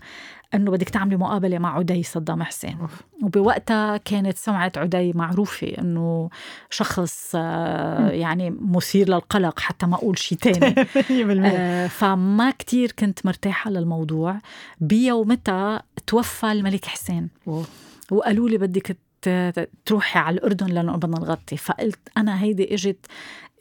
إنه 0.54 0.72
بدك 0.72 0.90
تعملي 0.90 1.16
مقابلة 1.18 1.58
مع 1.58 1.78
عدي 1.78 2.04
صدام 2.04 2.44
حسين. 2.44 2.78
وبوقتها 3.24 3.98
كانت 3.98 4.38
سمعة 4.38 4.72
عدي 4.78 5.14
معروفة 5.14 5.68
إنه 5.68 6.30
شخص 6.70 7.32
آه، 7.36 8.10
يعني 8.10 8.56
مثير 8.62 9.10
للقلق 9.10 9.60
حتى 9.60 9.86
ما 9.86 9.96
أقول 9.96 10.20
شيء 10.20 10.38
تاني. 10.38 10.76
آه، 11.58 11.88
فما 11.88 12.52
كتير 12.52 12.92
كنت 12.92 13.26
مرتاحة 13.26 13.72
للموضوع. 13.72 14.40
بيومتها 14.80 15.84
توفى 16.08 16.52
الملك 16.52 16.86
حسين. 16.86 17.30
وقالوا 18.12 18.50
لي 18.50 18.58
بدك 18.58 18.98
تروحي 19.86 20.20
على 20.20 20.36
الأردن 20.38 20.68
لأنه 20.68 20.96
بدنا 20.96 21.20
نغطي. 21.20 21.58
فقلت 21.58 22.00
أنا 22.18 22.44
هيدي 22.44 22.74
اجت 22.74 23.06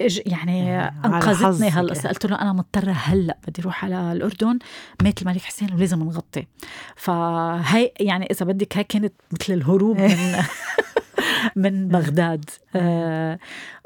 إج 0.01 0.21
يعني 0.27 0.79
أنقذتني 0.79 1.69
هلأ. 1.69 2.09
قلت 2.09 2.27
له 2.27 2.41
أنا 2.43 2.53
مضطرة 2.53 2.91
هلأ 2.93 3.39
بدي 3.49 3.63
أروح 3.63 3.85
على 3.85 4.13
الأردن. 4.13 4.59
مات 5.03 5.23
الملك 5.23 5.41
حسين 5.43 5.75
ولازم 5.75 5.99
نغطي. 6.03 6.47
فهي 6.97 7.93
يعني 8.01 8.27
إذا 8.31 8.47
بدك 8.47 8.77
هي 8.77 8.85
كانت 8.85 9.13
مثل 9.33 9.53
الهروب 9.53 10.01
من 10.01 10.43
من 11.57 11.89
بغداد. 11.89 12.51
آه 12.77 13.39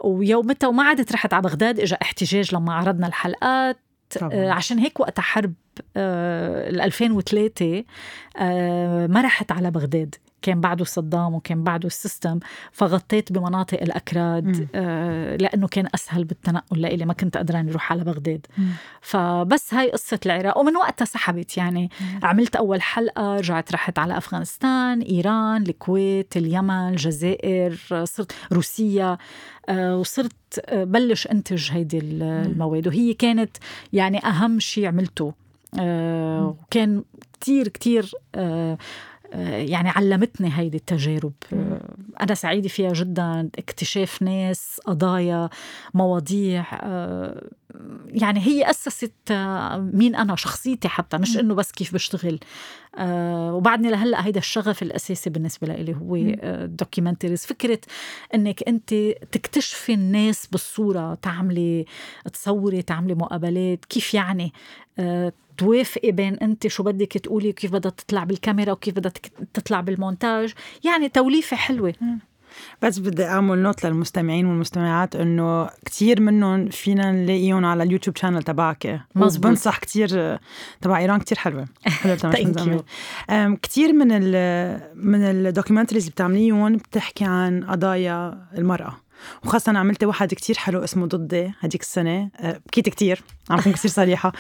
ويومتها 0.04 0.68
وما 0.68 0.82
عادت 0.82 1.12
رحت 1.12 1.34
على 1.34 1.42
بغداد. 1.42 1.80
اجى 1.80 1.96
احتجاج 2.02 2.54
لما 2.54 2.74
عرضنا 2.74 3.06
الحلقات. 3.06 3.78
طبعا. 4.20 4.30
آه 4.32 4.50
عشان 4.50 4.78
هيك 4.78 5.00
وقتها 5.00 5.22
حرب 5.22 5.52
آه 5.96 6.70
2003 6.70 7.84
آه 8.36 9.06
ما 9.06 9.20
رحت 9.20 9.52
على 9.52 9.70
بغداد. 9.70 10.14
كان 10.42 10.60
بعده 10.60 10.84
صدام 10.84 11.34
وكان 11.34 11.64
بعده 11.64 11.86
السيستم 11.86 12.38
فغطيت 12.72 13.32
بمناطق 13.32 13.82
الأكراد 13.82 14.68
آه 14.74 15.36
لأنه 15.36 15.68
كان 15.68 15.88
أسهل 15.94 16.24
بالتنقل 16.24 16.80
لإلي 16.80 17.04
ما 17.04 17.12
كنت 17.12 17.36
قادرة 17.36 17.60
أروح 17.70 17.92
على 17.92 18.04
بغداد. 18.04 18.46
مم. 18.58 18.66
فبس 19.00 19.74
هاي 19.74 19.90
قصة 19.90 20.20
العراق. 20.26 20.58
ومن 20.58 20.76
وقتها 20.76 21.04
سحبت 21.04 21.56
يعني. 21.56 21.90
مم. 22.00 22.20
عملت 22.22 22.56
أول 22.56 22.82
حلقة 22.82 23.36
رجعت 23.36 23.72
رحت 23.72 23.98
على 23.98 24.16
أفغانستان 24.18 25.00
إيران 25.00 25.62
الكويت 25.62 26.36
اليمن 26.36 26.88
الجزائر 26.88 27.78
صرت 28.04 28.32
روسيا 28.52 29.18
آه 29.68 29.96
وصرت 29.96 30.32
آه، 30.64 30.84
بلش 30.84 31.26
أنتج 31.26 31.72
هيدي 31.72 31.98
المواد. 31.98 32.86
وهي 32.86 33.14
كانت 33.14 33.56
يعني 33.92 34.26
أهم 34.26 34.58
شيء 34.58 34.86
عملته. 34.86 35.32
آه 35.80 36.56
وكان 36.62 37.02
كتير 37.40 37.68
كتير 37.68 38.10
آه 38.34 38.78
يعني 39.32 39.88
علمتني 39.88 40.50
هيدي 40.54 40.76
التجارب. 40.76 41.32
أنا 42.20 42.34
سعيدة 42.34 42.68
فيها 42.68 42.92
جدا 42.92 43.50
اكتشاف 43.58 44.22
ناس 44.22 44.80
قضايا 44.86 45.48
مواضيع 45.94 46.64
يعني 48.06 48.40
هي 48.40 48.70
أسست 48.70 49.32
مين 49.92 50.14
أنا 50.14 50.36
شخصيتي 50.36 50.88
حتى 50.88 51.18
مش 51.18 51.38
إنه 51.38 51.54
بس 51.54 51.72
كيف 51.72 51.94
بشتغل. 51.94 52.38
وبعدني 52.98 53.90
لهلأ 53.90 54.26
هيدا 54.26 54.38
الشغف 54.38 54.82
الأساسي 54.82 55.30
بالنسبة 55.30 55.66
لي 55.66 55.94
هو 55.94 56.16
documentaries 56.66 57.46
فكرة 57.46 57.80
إنك 58.34 58.68
أنت 58.68 58.94
تكتشفي 59.32 59.94
الناس 59.94 60.46
بالصورة 60.46 61.14
تعملي 61.14 61.84
تصوري 62.32 62.82
تعملي 62.82 63.14
مقابلات 63.14 63.84
كيف 63.84 64.14
يعني 64.14 64.52
توافقي 65.58 66.12
بين 66.12 66.34
أنت 66.34 66.66
شو 66.66 66.82
بدك 66.82 67.12
تقولي 67.12 67.48
وكيف 67.48 67.72
بدها 67.72 67.90
تطلع 67.90 68.24
بالكاميرا 68.24 68.72
وكيف 68.72 68.94
بدها 68.94 69.12
تطلع 69.54 69.80
بالمونتاج. 69.80 70.54
يعني 70.84 71.08
توليفة 71.08 71.56
حلوة. 71.56 71.94
بس 72.82 72.98
بدي 72.98 73.24
أعمل 73.24 73.58
note 73.58 73.86
للمستمعين 73.86 74.46
والمستمعات 74.46 75.16
إنه 75.16 75.70
كثير 75.84 76.20
منهم 76.20 76.68
فينا 76.68 77.12
نلاقيهم 77.12 77.64
على 77.64 77.82
ال 77.82 77.86
YouTube 77.87 78.16
channel 78.16 78.42
تبعك. 78.42 79.00
مزبوط 79.14 79.46
بنصح 79.46 79.78
كثير 79.78 80.38
تبع 80.80 80.98
إيران 80.98 81.20
كثير 81.20 81.38
حلوة. 81.38 81.66
حلوة 81.86 82.14
كثير 83.62 83.92
من 83.92 84.08
ال 84.12 84.80
من 84.94 85.22
ال 85.22 85.28
documentaries 85.28 86.02
اللي 86.02 86.12
بتعمليهم 86.12 86.76
بتحكي 86.76 87.24
عن 87.24 87.64
قضايا 87.64 88.46
المرأة. 88.58 88.96
وخاصة 89.44 89.78
عملت 89.78 90.04
واحد 90.04 90.34
كتير 90.34 90.56
حلو 90.56 90.84
اسمه 90.84 91.06
ضدي 91.06 91.52
هديك 91.60 91.80
السنة. 91.80 92.30
بكيت 92.66 92.88
كتير 92.88 93.22
عم 93.50 93.58
كتير 93.60 93.90
صريحة. 93.90 94.32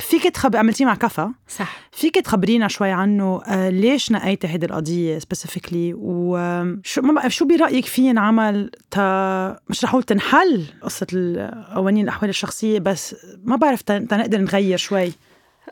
فيك 0.00 0.22
تخب 0.34 0.56
عملتيه 0.56 0.84
مع 0.84 0.94
كفا 0.94 1.32
صح. 1.48 1.76
فيك 1.92 2.14
تخبرينا 2.14 2.68
شوي 2.68 2.90
عنه 2.90 3.42
أه، 3.46 3.68
ليش 3.68 4.12
نقيتي 4.12 4.48
هيدي 4.48 4.66
القضية 4.66 5.18
specifically 5.18 5.94
وشو 5.94 7.02
ما 7.02 7.28
شو 7.28 7.46
برأيك 7.46 7.86
في 7.86 8.06
ينعمل 8.06 8.70
تا 8.90 9.60
مش 9.68 9.84
رح 9.84 9.90
أقول 9.90 10.02
تنحل 10.02 10.64
قصة 10.82 11.06
القوانين 11.12 12.04
الأحوال 12.04 12.30
الشخصية 12.30 12.78
بس 12.78 13.16
ما 13.44 13.56
بعرف 13.56 13.82
تنقدر 13.82 14.38
نغير 14.40 14.78
شوي. 14.78 15.12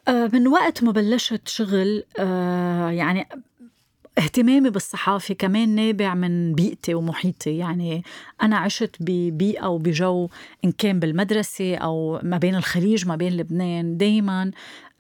أه، 0.09 0.31
من 0.33 0.49
وقت 0.49 0.83
ما 0.83 0.93
بلشت 0.93 1.49
شغل 1.49 2.05
يعني 2.93 3.29
اهتمامي 4.19 4.71
بالصحافة 4.71 5.35
كمان 5.35 5.69
نابع 5.69 6.15
من 6.15 6.55
بيئتي 6.55 6.95
ومحيطي. 6.95 7.57
يعني 7.57 8.03
أنا 8.43 8.57
عشت 8.57 8.97
ببيئة 9.01 9.67
وبجو 9.67 10.29
إن 10.65 10.73
كان 10.73 10.99
بالمدرسة 10.99 11.77
أو 11.77 12.21
ما 12.23 12.39
بين 12.39 12.55
الخليج 12.55 13.07
ما 13.07 13.17
بين 13.17 13.37
لبنان. 13.37 13.97
دايما 13.97 14.51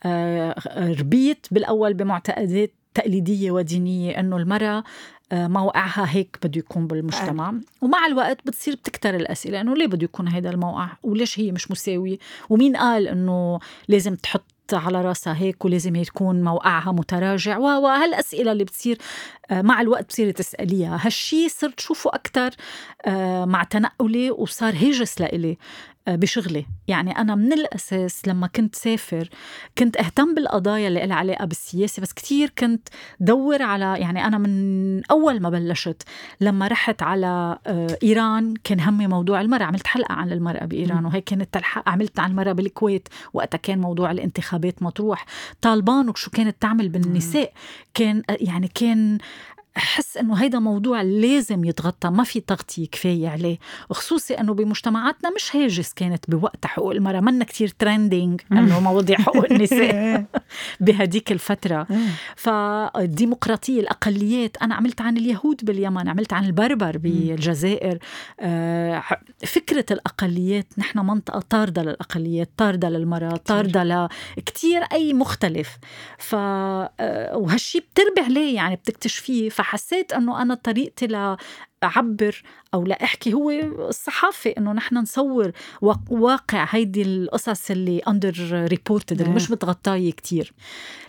آه، 0.05 0.55
ربيت 1.01 1.47
بالأول 1.51 1.95
بمعتقدات 1.95 2.73
تقليدية 2.95 3.51
ودينية 3.51 4.21
إنه 4.21 4.37
المرأة 4.37 4.85
آه، 5.33 5.47
موقعها 5.49 6.07
هيك 6.09 6.39
بده 6.45 6.59
يكون 6.59 6.87
بالمجتمع. 6.87 7.55
ومع 7.81 8.07
الوقت 8.07 8.39
بتصير 8.47 8.75
بتكتر 8.75 9.17
الأسئلة 9.17 9.61
إنه 9.61 9.75
ليه 9.75 9.87
بده 9.87 10.05
يكون 10.05 10.29
هذا 10.29 10.51
الموقع؟ 10.51 10.89
وليش 11.03 11.41
هي 11.41 11.53
مش 11.53 11.71
مساوية؟ 11.71 12.19
ومين 12.51 12.77
قال 12.77 13.09
إنه 13.09 13.61
لازم 13.89 14.15
تحط 14.15 14.45
على 14.73 15.03
راسها 15.03 15.37
هيك 15.37 15.65
ولازم 15.65 16.03
تكون 16.03 16.43
موقعها 16.43 16.93
متراجع. 16.93 17.59
وهالأسئلة 17.59 18.53
اللي 18.53 18.65
بتصير 18.65 18.99
آه، 19.51 19.63
مع 19.63 19.81
الوقت 19.81 20.05
بتصيري 20.05 20.33
تسأليها. 20.33 21.01
هالشي 21.03 21.49
صرت 21.49 21.81
شوفه 21.81 22.11
أكثر 22.15 22.51
آه، 23.07 23.45
مع 23.45 23.65
تنقلي 23.65 24.31
وصار 24.31 24.75
هاجس 24.75 25.21
لإلي. 25.21 25.59
بشغلي. 26.09 26.67
يعني 26.89 27.19
أنا 27.19 27.35
من 27.35 27.53
الأساس 27.53 28.29
لما 28.29 28.47
كنت 28.47 28.75
سافر 28.75 29.29
كنت 29.79 29.97
أهتم 29.97 30.35
بالقضايا 30.35 30.89
اللي 30.89 31.07
لها 31.07 31.17
علاقة 31.17 31.45
بالسياسة 31.45 32.03
بس 32.03 32.13
كتير 32.13 32.53
كنت 32.59 32.89
دور 33.21 33.63
على 33.63 33.95
يعني 33.99 34.27
أنا 34.27 34.39
من 34.39 35.03
أول 35.11 35.41
ما 35.41 35.51
بلشت 35.51 36.03
لما 36.41 36.69
رحت 36.69 37.03
على 37.03 37.59
آه، 37.67 37.99
إيران 38.03 38.55
كان 38.65 38.81
همي 38.81 39.07
موضوع 39.07 39.41
المرأة. 39.41 39.65
عملت 39.65 39.87
حلقة 39.87 40.13
عن 40.13 40.33
المرأة 40.33 40.65
بإيران 40.65 41.05
وهيك 41.05 41.25
كانت 41.25 41.61
عملت 41.87 42.19
عن 42.19 42.31
المرأة 42.31 42.53
بالكويت. 42.53 43.09
وقتها 43.33 43.59
كان 43.59 43.79
موضوع 43.79 44.11
الانتخابات 44.11 44.83
مطروح. 44.83 45.27
طالبان 45.61 46.09
وشو 46.09 46.31
كانت 46.31 46.57
تعمل 46.61 46.89
بالنساء 46.89 47.53
كان 47.95 48.23
يعني 48.29 48.69
كان 48.69 49.19
أحس 49.77 50.17
إنه 50.17 50.35
هيدا 50.35 50.59
موضوع 50.59 51.03
لازم 51.03 51.65
يتغطى 51.65 52.11
ما 52.11 52.25
في 52.25 52.41
تغطية 52.41 52.87
كفاية 52.87 53.29
عليه 53.29 53.59
خصوصي 53.91 54.35
إنه 54.35 54.55
بمجتمعاتنا 54.55 55.31
مش 55.31 55.57
هاجس 55.57 55.93
كانت 55.93 56.31
بوقت 56.31 56.67
حقوق 56.67 56.91
المرأة 56.91 57.21
منا 57.21 57.45
كتير 57.45 57.69
ترندينج 57.69 58.41
إنه 58.53 58.81
مواضيع 58.81 59.19
حقوق 59.19 59.53
النساء 59.53 60.25
بهديك 60.81 61.33
الفترة. 61.33 61.87
فالديمقراطية 62.37 63.81
الأقليات 63.81 64.57
أنا 64.63 64.75
عملت 64.75 65.01
عن 65.01 65.17
اليهود 65.17 65.65
باليمن 65.65 66.09
عملت 66.09 66.33
عن 66.33 66.45
البربر 66.45 66.99
بالجزائر 66.99 67.99
آه، 68.41 69.03
فكرة 69.47 69.87
الأقليات 69.91 70.67
نحن 70.79 70.99
منطقة 70.99 71.41
طاردة 71.51 71.83
للأقليات 71.83 72.51
طاردة 72.57 72.89
للمرأة 72.89 73.37
طاردة 73.37 74.09
لكتير 74.39 74.83
أي 74.83 75.15
مختلف. 75.15 75.79
ف 76.19 76.35
آه، 76.35 77.37
وهالشي 77.37 77.81
بتربي 77.81 78.21
عليه 78.21 78.55
يعني 78.55 78.77
بتكتشفيه. 78.77 79.49
فحسيت 79.63 80.13
إنه 80.13 80.43
أنا 80.43 80.55
طريقتي 80.55 81.07
أعبر 81.85 82.43
أو 82.75 82.85
لاحكي 82.85 83.35
هو 83.35 83.51
الصحافة 83.89 84.55
إنه 84.59 84.73
نحن 84.73 84.97
نصور 84.97 85.53
واقع 86.11 86.67
هيدي 86.71 87.03
القصص 87.03 87.71
اللي 87.71 87.99
underreported 87.99 89.21
اللي 89.21 89.33
مش 89.35 89.51
متغطاية 89.51 90.13
كتير. 90.13 90.53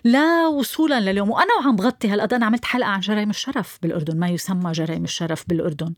لا 0.04 0.48
وصولا 0.48 1.00
لليوم 1.00 1.30
وأنا 1.30 1.54
وعم 1.60 1.76
بغطي 1.76 2.08
هالقد 2.08 2.34
أنا 2.34 2.46
عملت 2.46 2.66
حلقة 2.66 2.90
عن 2.90 3.00
جرائم 3.00 3.30
الشرف 3.30 3.80
بالأردن 3.82 4.20
ما 4.20 4.30
يسمى 4.30 4.72
جرائم 4.72 5.04
الشرف 5.04 5.44
بالأردن. 5.48 5.94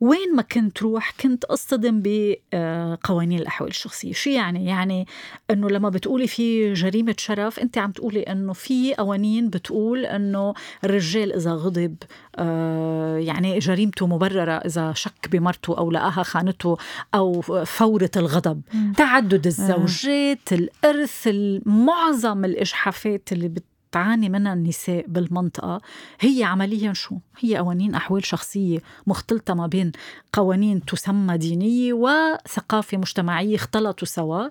وين 0.00 0.36
ما 0.36 0.42
كنت 0.42 0.82
روح 0.82 1.12
كنت 1.20 1.44
أصطدم 1.44 2.02
بقوانين 2.04 3.38
الأحوال 3.38 3.70
الشخصية. 3.70 4.12
شو 4.12 4.30
يعني؟ 4.30 4.66
يعني 4.66 5.06
إنه 5.50 5.70
لما 5.70 5.88
بتقولي 5.88 6.26
في 6.26 6.72
جريمة 6.72 7.14
شرف 7.18 7.58
أنت 7.58 7.78
عم 7.78 7.90
تقولي 7.90 8.22
إنه 8.22 8.52
في 8.52 8.94
قوانين 8.94 9.50
بتقول 9.50 10.06
إنه 10.06 10.54
الرجال 10.84 11.32
إذا 11.32 11.52
غضب 11.52 11.96
آه، 12.36 13.16
يعني 13.16 13.58
جريمته 13.58 14.05
مبررة 14.06 14.52
إذا 14.52 14.92
شك 14.92 15.28
بمرته 15.32 15.78
أو 15.78 15.90
لقاها 15.90 16.22
خانته 16.22 16.76
أو 17.14 17.40
فورة 17.64 18.10
الغضب 18.16 18.60
مم. 18.74 18.92
تعدد 18.96 19.46
الزوجات 19.46 20.52
الإرث 20.52 21.28
معظم 21.66 22.44
الإجحافات 22.44 23.32
اللي 23.32 23.48
بت 23.48 23.64
تعاني 23.96 24.28
منها 24.28 24.52
النساء 24.52 25.04
بالمنطقة 25.08 25.80
هي 26.20 26.44
عمليا 26.44 26.92
شو؟ 26.92 27.16
هي 27.38 27.56
قوانين 27.56 27.94
أحوال 27.94 28.26
شخصية 28.26 28.78
مختلطة 29.06 29.54
ما 29.54 29.66
بين 29.66 29.92
قوانين 30.32 30.84
تسمى 30.84 31.38
دينية 31.38 31.92
وثقافة 31.92 32.98
مجتمعية 32.98 33.56
اختلطوا 33.56 34.08
سوا. 34.08 34.48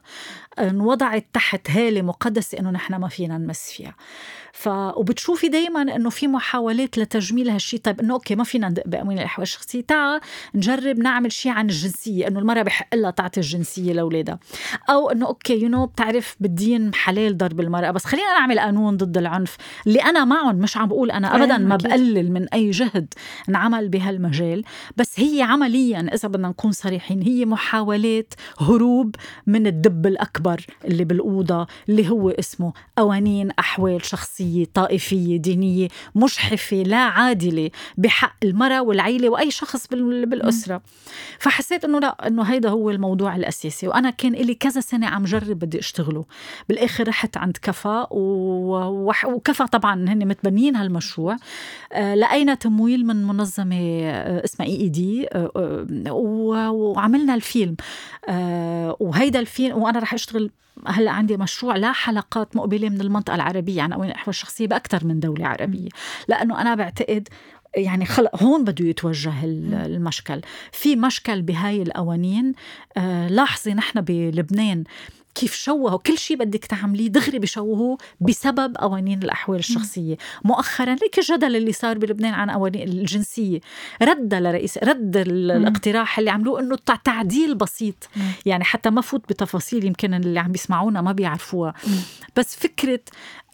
انوضعت 0.60 1.25
تحت 1.34 1.71
هالة 1.71 2.01
مقدسة 2.01 2.60
إنه 2.60 2.71
نحن 2.71 2.95
ما 2.95 3.08
فينا 3.08 3.38
نمس 3.38 3.71
فيها. 3.71 3.95
ف 4.53 4.67
وبتشوفي 4.67 5.47
دائما 5.47 5.81
إنه 5.81 6.10
في 6.10 6.27
محاولات 6.27 6.97
لتجميل 6.97 7.49
هالشيء 7.49 7.79
طيب 7.79 7.99
إنه 7.99 8.13
أوكي 8.13 8.36
ما 8.36 8.43
فينا 8.43 8.69
ندق 8.69 8.84
بقوانين 8.86 9.19
الأحوال 9.19 9.43
الشخصية. 9.43 9.81
تعا 9.81 10.19
نجرب 10.55 10.99
نعمل 10.99 11.31
شيء 11.31 11.51
عن 11.51 11.65
الجنسية 11.65 12.27
إنه 12.27 12.39
المرأة 12.39 12.62
بحق 12.62 12.95
لها 12.95 13.12
تعطي 13.12 13.39
الجنسية 13.39 13.93
لأولادها. 13.93 14.39
أو 14.89 15.10
إنه 15.10 15.27
okay 15.27 15.62
you 15.62 15.69
know 15.69 15.86
بتعرف 15.86 16.36
بالدين 16.39 16.93
حلال 16.93 17.38
ضرب 17.38 17.60
المرأة. 17.60 17.91
بس 17.91 18.05
خلينا 18.05 18.39
نعمل 18.39 18.60
قانون 18.60 18.97
ضد 18.97 19.17
العنف 19.17 19.35
العنف 19.36 19.58
اللي 19.88 20.00
أنا 20.02 20.26
معهم 20.26 20.56
مش 20.56 20.78
عم 20.78 20.88
بقول 20.88 21.12
أنا 21.12 21.36
ابدا 21.36 21.58
ما 21.58 21.76
أكيد. 21.76 21.88
بقلل 21.88 22.32
من 22.32 22.48
أي 22.54 22.71
جهد 22.71 23.13
انعمل 23.50 23.89
بهالمجال 23.89 24.63
بس 24.98 25.19
هي 25.19 25.41
عمليا 25.41 26.10
إذا 26.13 26.28
بدنا 26.30 26.48
نكون 26.50 26.71
صريحين 26.71 27.21
هي 27.21 27.45
محاولات 27.45 28.34
هروب 28.60 29.15
من 29.48 29.67
الدب 29.67 30.08
الأكبر 30.08 30.65
اللي 30.86 31.04
بالأوضة 31.04 31.67
اللي 31.89 32.10
هو 32.10 32.30
اسمه 32.30 32.74
قوانين 32.98 33.52
أحوال 33.60 34.06
شخصية 34.06 34.65
طائفية 34.74 35.38
دينية 35.38 35.88
مجحفة 36.15 36.78
لا 36.78 36.98
عادلة 36.98 37.69
بحق 37.98 38.36
المرأة 38.43 38.82
والعيلة 38.82 39.30
وأي 39.30 39.52
شخص 39.52 39.88
بال- 39.88 40.26
بالأسرة. 40.26 40.82
فحسيت 41.39 41.86
إنه 41.86 42.00
لا 42.00 42.28
إنه 42.28 42.43
هيدا 42.43 42.69
هو 42.69 42.89
الموضوع 42.89 43.36
الأساسي. 43.36 43.88
وأنا 43.88 44.10
كان 44.10 44.32
لي 44.32 44.56
كذا 44.56 44.82
سنة 44.82 45.08
عم 45.08 45.24
جرب 45.24 45.60
بدي 45.60 45.80
أشتغله. 45.80 46.26
بالآخر 46.69 47.08
رحت 47.08 47.38
عند 47.38 47.58
كفا 47.62 48.08
و... 48.13 48.17
وكفا 49.25 49.65
طبعا 49.65 49.93
هن 50.09 50.27
متبنيين 50.27 50.75
هالمشروع. 50.75 51.38
آه، 51.93 52.15
لقينا 52.15 52.53
تمويل 52.53 53.05
من 53.05 53.23
منظمة 53.23 53.75
آه، 54.03 54.43
اسمها 54.45 54.67
اي 54.67 54.81
اي 54.81 54.89
دي 54.89 55.27
وعملنا 56.11 57.35
الفيلم. 57.35 57.75
آه، 58.29 58.97
وهيدا 58.99 59.39
الفيلم 59.39 59.77
وأنا 59.77 59.99
رح 59.99 60.13
أشتغل 60.13 60.51
هلأ 60.88 61.11
عندي 61.11 61.38
مشروع 61.38 61.75
لا 61.75 61.91
حلقات 61.91 62.55
مقبلة 62.55 62.89
من 62.89 63.01
المنطقة 63.01 63.35
العربية. 63.35 63.81
عن 63.81 63.93
قوانين 63.93 64.11
الاحوال 64.11 64.29
الشخصية 64.29 64.67
بأكثر 64.67 65.05
من 65.05 65.19
دولة 65.19 65.47
عربية. 65.47 65.89
لأنه 66.27 66.61
أنا 66.61 66.75
بعتقد 66.75 67.27
يعني 67.75 68.05
خلق 68.05 68.43
هون 68.43 68.63
بده 68.63 68.85
يتوجه 68.85 69.45
ال- 69.45 69.73
المشكل. 69.73 70.41
في 70.71 70.95
مشكل 70.95 71.41
بهاي 71.41 71.81
القوانين 71.81 72.53
لاحظي 73.29 73.73
نحن 73.73 74.01
بلبنان 74.01 74.83
كيف 75.36 75.56
شوهوا 75.56 75.98
كل 75.98 76.17
شيء 76.17 76.38
بدك 76.38 76.65
تعمليه 76.65 77.08
دغري 77.08 77.39
بشوهوه 77.39 77.98
بسبب 78.21 78.78
قوانين 78.78 79.24
الأحوال 79.24 79.60
الشخصية. 79.60 80.17
مؤخرا 80.43 80.95
ليك 80.95 81.17
الجدل 81.17 81.56
اللي 81.56 81.71
صار 81.74 81.98
بلبنان 81.98 82.34
عن 82.34 82.50
قوانين 82.50 82.88
الجنسية. 82.88 83.60
رد 84.02 84.34
لرئيس 84.34 84.78
رد 84.78 85.17
ال- 85.17 85.52
الاقتراح 85.52 86.19
اللي 86.19 86.30
عملوه 86.32 86.60
إنه 86.60 86.76
تع- 86.86 86.95
تعديل 86.95 87.56
بسيط. 87.56 88.10
يعني 88.45 88.63
حتى 88.63 88.89
ما 88.89 89.02
فوت 89.02 89.30
بتفاصيل 89.30 89.86
يمكن 89.86 90.13
اللي 90.13 90.39
عم 90.39 90.52
بيسمعونا 90.52 91.02
ما 91.02 91.12
بيعرفوها. 91.12 91.74
بس 92.36 92.56
فكرة 92.56 93.00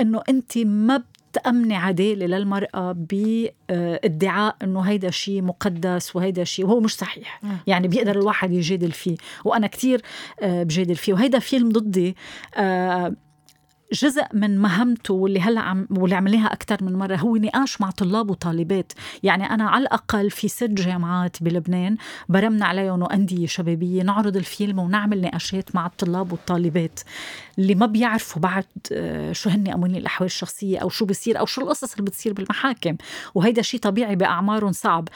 إنه 0.01 0.21
انت 0.29 0.57
ما 0.57 1.03
تأمني 1.33 1.75
عدالة 1.75 2.25
للمرأة 2.25 2.91
بادعاء 2.91 4.55
إنه 4.63 4.81
هيدا 4.81 5.11
شيء 5.11 5.41
مقدس 5.41 6.15
وهيدا 6.15 6.43
شيء 6.43 6.65
وهو 6.65 6.79
مش 6.79 6.95
صحيح. 6.95 7.41
يعني 7.67 7.87
بيقدر 7.87 8.15
الواحد 8.15 8.51
يجادل 8.51 8.91
فيه. 8.91 9.17
وأنا 9.45 9.67
كتير 9.67 10.01
آه، 10.41 10.63
بجادل 10.63 10.95
فيه. 10.95 11.13
وهيدا 11.13 11.39
فيلم 11.39 11.69
ضدي 11.69 12.15
آه، 12.55 13.13
جزء 13.93 14.23
من 14.33 14.57
مهمته 14.57 15.13
واللي 15.13 15.41
هلأ 15.41 15.61
عم 15.61 15.87
واللي 15.91 16.15
عملناها 16.15 16.53
أكثر 16.53 16.83
من 16.83 16.93
مرة 16.93 17.15
هو 17.15 17.35
نقاش 17.35 17.81
مع 17.81 17.89
طلاب 17.89 18.29
وطالبات، 18.29 18.93
يعني 19.23 19.43
أنا 19.43 19.69
على 19.69 19.81
الأقل 19.81 20.31
في 20.31 20.47
ست 20.47 20.63
جامعات 20.63 21.43
بلبنان 21.43 21.97
برمنا 22.29 22.65
عليهم 22.65 23.01
وانديه 23.01 23.47
شبابية 23.47 24.03
نعرض 24.03 24.37
الفيلم 24.37 24.79
ونعمل 24.79 25.21
نقاشات 25.21 25.75
مع 25.75 25.85
الطلاب 25.85 26.31
والطالبات. 26.31 26.99
اللي 27.59 27.75
ما 27.75 27.85
بيعرفوا 27.85 28.41
بعد 28.41 28.65
آه، 28.91 29.31
شو 29.31 29.49
هن 29.49 29.67
قوانين 29.67 29.95
الأحوال 29.97 30.25
الشخصية 30.25 30.77
أو 30.77 30.89
شو 30.89 31.05
بصير 31.05 31.39
أو 31.39 31.45
شو 31.45 31.61
القصص 31.61 31.93
اللي 31.93 32.05
بتصير 32.05 32.33
بالمحاكم، 32.33 32.97
وهيدا 33.35 33.61
شيء 33.61 33.79
طبيعي 33.79 34.15
بأعمارهم 34.15 34.71
صعب. 34.71 35.09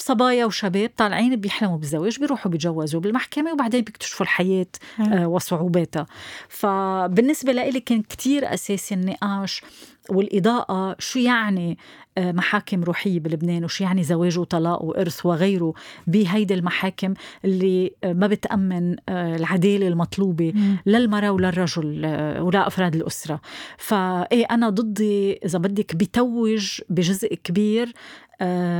صبايا 0.00 0.44
وشباب 0.44 0.90
طالعين 0.96 1.36
بيحلموا 1.36 1.78
بالزواج 1.78 2.18
بيروحوا 2.18 2.50
بيتجوزوا 2.50 3.00
بالمحكمة 3.00 3.52
وبعدين 3.52 3.84
بيكتشفوا 3.84 4.26
الحياة 4.26 4.66
آه، 5.00 5.28
وصعوباتها. 5.28 6.06
فبالنسبة 6.48 7.52
لإلي 7.52 7.80
كان 7.80 8.02
كتير 8.02 8.54
أساسي 8.54 8.94
النقاش 8.94 9.62
والإضاءة 10.10 10.96
شو 10.98 11.18
يعني 11.18 11.78
آه، 12.18 12.32
محاكم 12.32 12.84
روحية 12.84 13.20
بلبنان 13.20 13.64
وشو 13.64 13.84
يعني 13.84 14.02
زواج 14.04 14.38
وطلاق 14.38 14.84
وإرث 14.84 15.26
وغيره 15.26 15.74
بهيدي 16.06 16.54
المحاكم 16.54 17.14
اللي 17.44 17.92
آه، 18.04 18.12
ما 18.12 18.26
بتأمن 18.26 18.96
العدالة 19.08 19.88
المطلوبة 19.88 20.52
للمرأة 20.86 21.30
وللرجل 21.30 22.06
ولأفراد 22.40 22.94
الأسرة. 22.96 23.40
فإيه 23.78 24.46
أنا 24.50 24.68
ضدي 24.70 25.32
إذا 25.32 25.58
بدك 25.58 25.96
بتوج 25.96 26.80
بجزء 26.88 27.34
كبير 27.34 27.92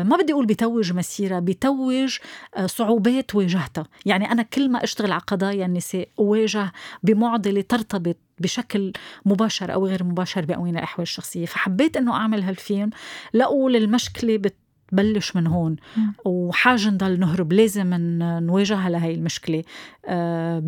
ما 0.02 0.16
بدي 0.16 0.32
أقول 0.32 0.46
بتوج 0.46 0.92
مسيرة 0.92 1.38
بتوج 1.38 2.18
آه، 2.56 2.66
صعوبات 2.66 3.34
واجهتها. 3.34 3.84
يعني 4.06 4.32
أنا 4.32 4.42
كل 4.42 4.70
ما 4.70 4.84
أشتغل 4.84 5.12
على 5.12 5.22
قضايا 5.26 5.66
النساء 5.66 6.08
أواجه 6.18 6.72
بمعضلة 7.02 7.60
ترتبط 7.60 8.16
بشكل 8.40 8.92
مباشر 9.26 9.74
أو 9.74 9.86
غير 9.86 10.04
مباشر 10.04 10.44
بقوانين 10.44 10.76
الأحوال 10.76 11.02
الشخصية. 11.02 11.46
فحبيت 11.46 11.96
إنه 11.96 12.12
أعمل 12.12 12.42
هالفيلم 12.42 12.90
لأقول 13.32 13.76
المشكلة 13.76 14.36
بت 14.36 14.56
بلش 14.92 15.36
من 15.36 15.46
هون. 15.46 15.76
وحاجة 16.24 16.90
نضل 16.90 17.20
نهرب 17.20 17.52
لازم 17.52 17.94
نواجهها 18.20 18.90
لهي 18.90 19.14
المشكلة 19.14 19.64
آه، 20.06 20.62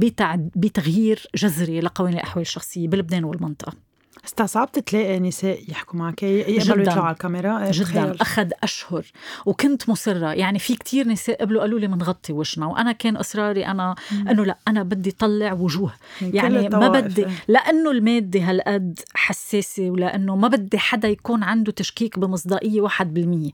بتغيير 0.56 1.26
جذري 1.34 1.80
لقوانين 1.80 2.16
الأحوال 2.18 2.42
الشخصية 2.42 2.88
بلبنان 2.88 3.24
والمنطقة. 3.24 3.89
استصعبت 4.24 4.78
تلاقي 4.78 5.20
نساء 5.20 5.58
يحكوا 5.68 5.98
معك 5.98 6.22
يقبلوا. 6.22 6.82
يطلعوا 6.82 7.04
على 7.04 7.12
الكاميرا 7.12 7.64
إيه، 7.64 7.70
جدا. 7.70 7.84
تخيل. 7.84 8.20
أخذ 8.20 8.50
أشهر. 8.62 9.06
وكنت 9.46 9.88
مصرة. 9.88 10.32
يعني 10.32 10.58
في 10.58 10.76
كتير 10.76 11.08
نساء 11.08 11.40
قبلوا 11.40 11.60
قالوا 11.60 11.78
لي 11.78 11.86
بنغطي 11.86 12.32
وشنا. 12.32 12.66
وأنا 12.66 12.92
كان 12.92 13.16
إصراري 13.16 13.66
أنا 13.66 13.94
إنه 14.12 14.44
لا 14.44 14.58
أنا 14.68 14.82
بدي 14.82 15.10
طلع 15.10 15.52
وجوه. 15.52 15.92
يعني 16.22 16.68
ما 16.68 16.88
بدي. 16.88 17.26
لأنه 17.48 17.90
المادة 17.90 18.40
هالقد 18.40 18.98
حساسة 19.14 19.90
ولأنه 19.90 20.36
ما 20.36 20.48
بدي 20.48 20.78
حدا 20.78 21.08
يكون 21.08 21.42
عنده 21.42 21.72
تشكيك 21.72 22.18
بمصداقية 22.18 22.80
1% 22.80 23.52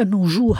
إنه 0.00 0.16
وجوه 0.16 0.58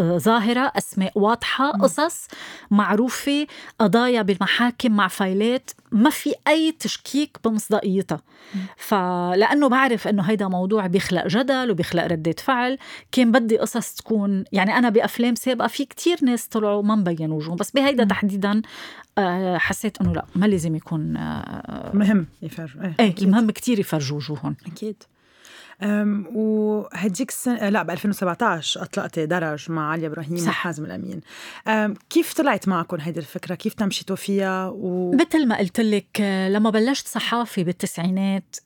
ظاهرة 0.00 0.72
أسماء 0.76 1.12
واضحة 1.14 1.70
قصص 1.70 2.28
معروفة 2.70 3.46
قضايا 3.78 4.22
بالمحاكم 4.22 4.92
مع 4.92 5.08
فايلات. 5.08 5.70
ما 5.96 6.10
في 6.10 6.34
أي 6.48 6.72
تشكيك 6.72 7.38
بمصداقيتها. 7.44 8.20
فلانه 8.76 9.68
بعرف 9.68 10.08
إنه 10.08 10.22
هيدا 10.22 10.48
موضوع 10.48 10.86
بيخلق 10.86 11.26
جدل 11.26 11.70
وبيخلق 11.70 12.04
ردة 12.04 12.34
فعل. 12.38 12.78
كان 13.12 13.32
بدي 13.32 13.58
قصص 13.58 13.94
تكون 13.94 14.44
يعني 14.52 14.78
أنا 14.78 14.88
بأفلام 14.88 15.34
سابقة 15.34 15.68
في 15.68 15.84
كتير 15.84 16.18
ناس 16.22 16.46
طلعوا 16.46 16.82
ما 16.82 16.94
مبين 16.94 17.30
وجوههم 17.30 17.56
بس 17.56 17.70
بهيدا 17.70 18.04
تحديدا 18.04 18.62
آه، 19.18 19.58
حسيت 19.58 20.00
إنه 20.00 20.12
لا 20.12 20.24
ما 20.34 20.46
لازم 20.46 20.76
يكون 20.76 21.16
آه، 21.16 21.90
مهم 21.94 22.26
يفرجوا. 22.42 22.82
إيه 22.82 22.94
إيه 23.00 23.10
أكيد. 23.10 23.28
المهم 23.28 23.50
كتير 23.50 23.78
يفرجوا 23.78 24.16
وجوههم. 24.16 24.56
أكيد. 24.66 24.96
أم 25.02 25.15
وهديك 26.34 27.30
السنة 27.30 27.68
لا 27.68 27.82
ب 27.82 27.90
2017 27.90 28.82
أطلقتي 28.82 29.26
درج 29.26 29.70
مع 29.70 29.90
علي 29.90 30.06
إبراهيم 30.06 30.36
صح. 30.36 30.48
وحازم 30.48 30.84
الأمين. 30.84 31.20
أم 31.68 31.94
كيف 32.10 32.34
طلعت 32.34 32.68
معكم 32.68 32.96
هيدي 33.00 33.20
الفكرة؟ 33.20 33.54
كيف 33.54 33.74
تمشيتوا 33.74 34.16
فيها؟ 34.16 34.68
و... 34.68 35.14
مثل 35.14 35.46
ما 35.48 35.58
قلت 35.58 35.80
لك 35.80 36.20
آه، 36.20 36.48
لما 36.48 36.70
بلشت 36.70 37.08
صحافي 37.08 37.64
بالتسعينات 37.64 38.56
آه، 38.56 38.65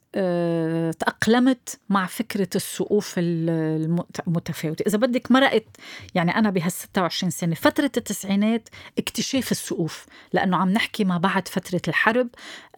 تأقلمت 0.93 1.79
مع 1.89 2.07
فكرة 2.07 2.49
السقوف 2.55 3.15
ال- 3.19 3.51
المت- 3.85 4.21
المتفاوتة 4.27 4.83
إذا 4.87 4.99
بدك 4.99 5.31
مرقت 5.33 5.67
يعني 6.15 6.35
أنا 6.37 6.51
بهال 6.51 6.73
26 6.73 7.31
سنة 7.31 7.55
فترة 7.55 7.91
التسعينات 7.97 8.69
اكتشاف 8.99 9.53
السقوف 9.53 10.07
لأنه 10.33 10.57
عم 10.57 10.69
نحكي 10.71 11.05
ما 11.05 11.19
بعد 11.19 11.49
فترة 11.49 11.81
الحرب 11.89 12.29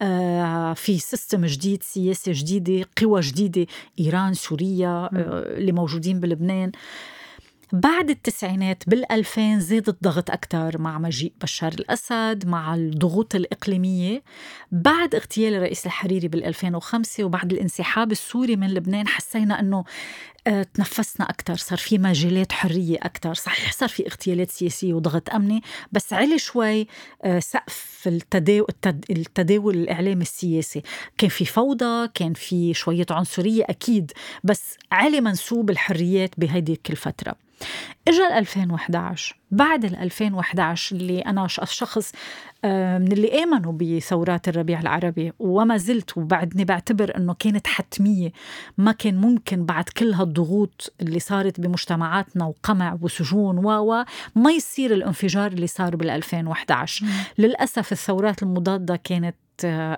آه، 0.01 0.73
في 0.73 0.99
سيستم 0.99 1.45
جديد 1.45 1.83
سياسة 1.83 2.31
جديدة 2.35 2.85
قوى 3.01 3.21
جديدة 3.21 3.65
إيران 3.99 4.33
سوريا 4.33 4.89
آه، 4.89 5.09
اللي 5.57 5.71
موجودين 5.71 6.19
بلبنان. 6.19 6.71
بعد 7.73 8.09
التسعينات 8.09 8.89
بالألفين 8.89 9.59
زاد 9.59 9.89
الضغط 9.89 10.31
أكثر 10.31 10.77
مع 10.77 10.99
مجيء 10.99 11.33
بشار 11.41 11.73
الأسد 11.73 12.47
مع 12.47 12.75
الضغوط 12.75 13.35
الإقليمية. 13.35 14.23
بعد 14.71 15.15
اغتيال 15.15 15.53
الرئيس 15.53 15.85
الحريري 15.85 16.29
بال2005 16.29 17.19
وبعد 17.19 17.53
الانسحاب 17.53 18.11
السوري 18.11 18.55
من 18.55 18.73
لبنان 18.73 19.07
حسينا 19.07 19.59
أنه 19.59 19.83
تنفسنا 20.73 21.29
أكثر 21.29 21.55
صار 21.55 21.77
في 21.77 21.97
مجالات 21.97 22.51
حرية 22.51 22.97
أكثر 23.03 23.33
صحيح 23.33 23.71
صار 23.71 23.89
في 23.89 24.07
اغتيالات 24.07 24.51
سياسية 24.51 24.93
وضغط 24.93 25.29
أمني 25.29 25.61
بس 25.91 26.13
علي 26.13 26.39
شوي 26.39 26.87
آه، 27.23 27.39
سقف 27.39 28.03
التداول, 28.07 28.67
التداول 29.09 29.75
الإعلامي 29.75 30.21
السياسي. 30.21 30.81
كان 31.17 31.29
في 31.29 31.45
فوضى 31.45 32.07
كان 32.13 32.33
في 32.33 32.73
شوية 32.73 33.05
عنصرية 33.09 33.63
أكيد 33.69 34.11
بس 34.43 34.77
علي 34.91 35.21
منسوب 35.21 35.69
الحريات 35.69 36.31
بهيديك 36.37 36.89
الفترة 36.89 37.35
اجى 38.07 38.27
ال 38.27 38.31
2011 38.31 39.35
بعد 39.51 39.85
ال 39.85 39.95
2011 39.95 40.95
اللي 40.95 41.19
أنا 41.19 41.47
شخص 41.47 42.11
آه، 42.11 42.17
من 42.65 43.11
اللي 43.11 43.43
آمنوا 43.43 43.73
بثورات 43.73 44.47
الربيع 44.47 44.79
العربي 44.79 45.33
وما 45.39 45.77
زلت 45.77 46.17
وبعدني 46.17 46.65
بعتبر 46.65 47.17
إنه 47.17 47.33
كانت 47.33 47.67
حتمية 47.67 48.31
ما 48.77 48.91
كان 48.91 49.17
ممكن 49.17 49.65
بعد 49.65 49.83
كل 49.83 50.13
هالضغوط 50.13 50.93
اللي 51.01 51.19
صارت 51.19 51.59
بمجتمعاتنا 51.59 52.45
وقمع 52.45 52.97
وسجون 53.01 53.65
و 53.65 54.05
ما 54.35 54.51
يصير 54.51 54.93
الانفجار 54.93 55.51
اللي 55.51 55.67
صار 55.67 55.95
بال 55.95 56.09
2011 56.09 57.05
للأسف 57.37 57.91
الثورات 57.91 58.43
المضادة 58.43 58.95
كانت 58.95 59.35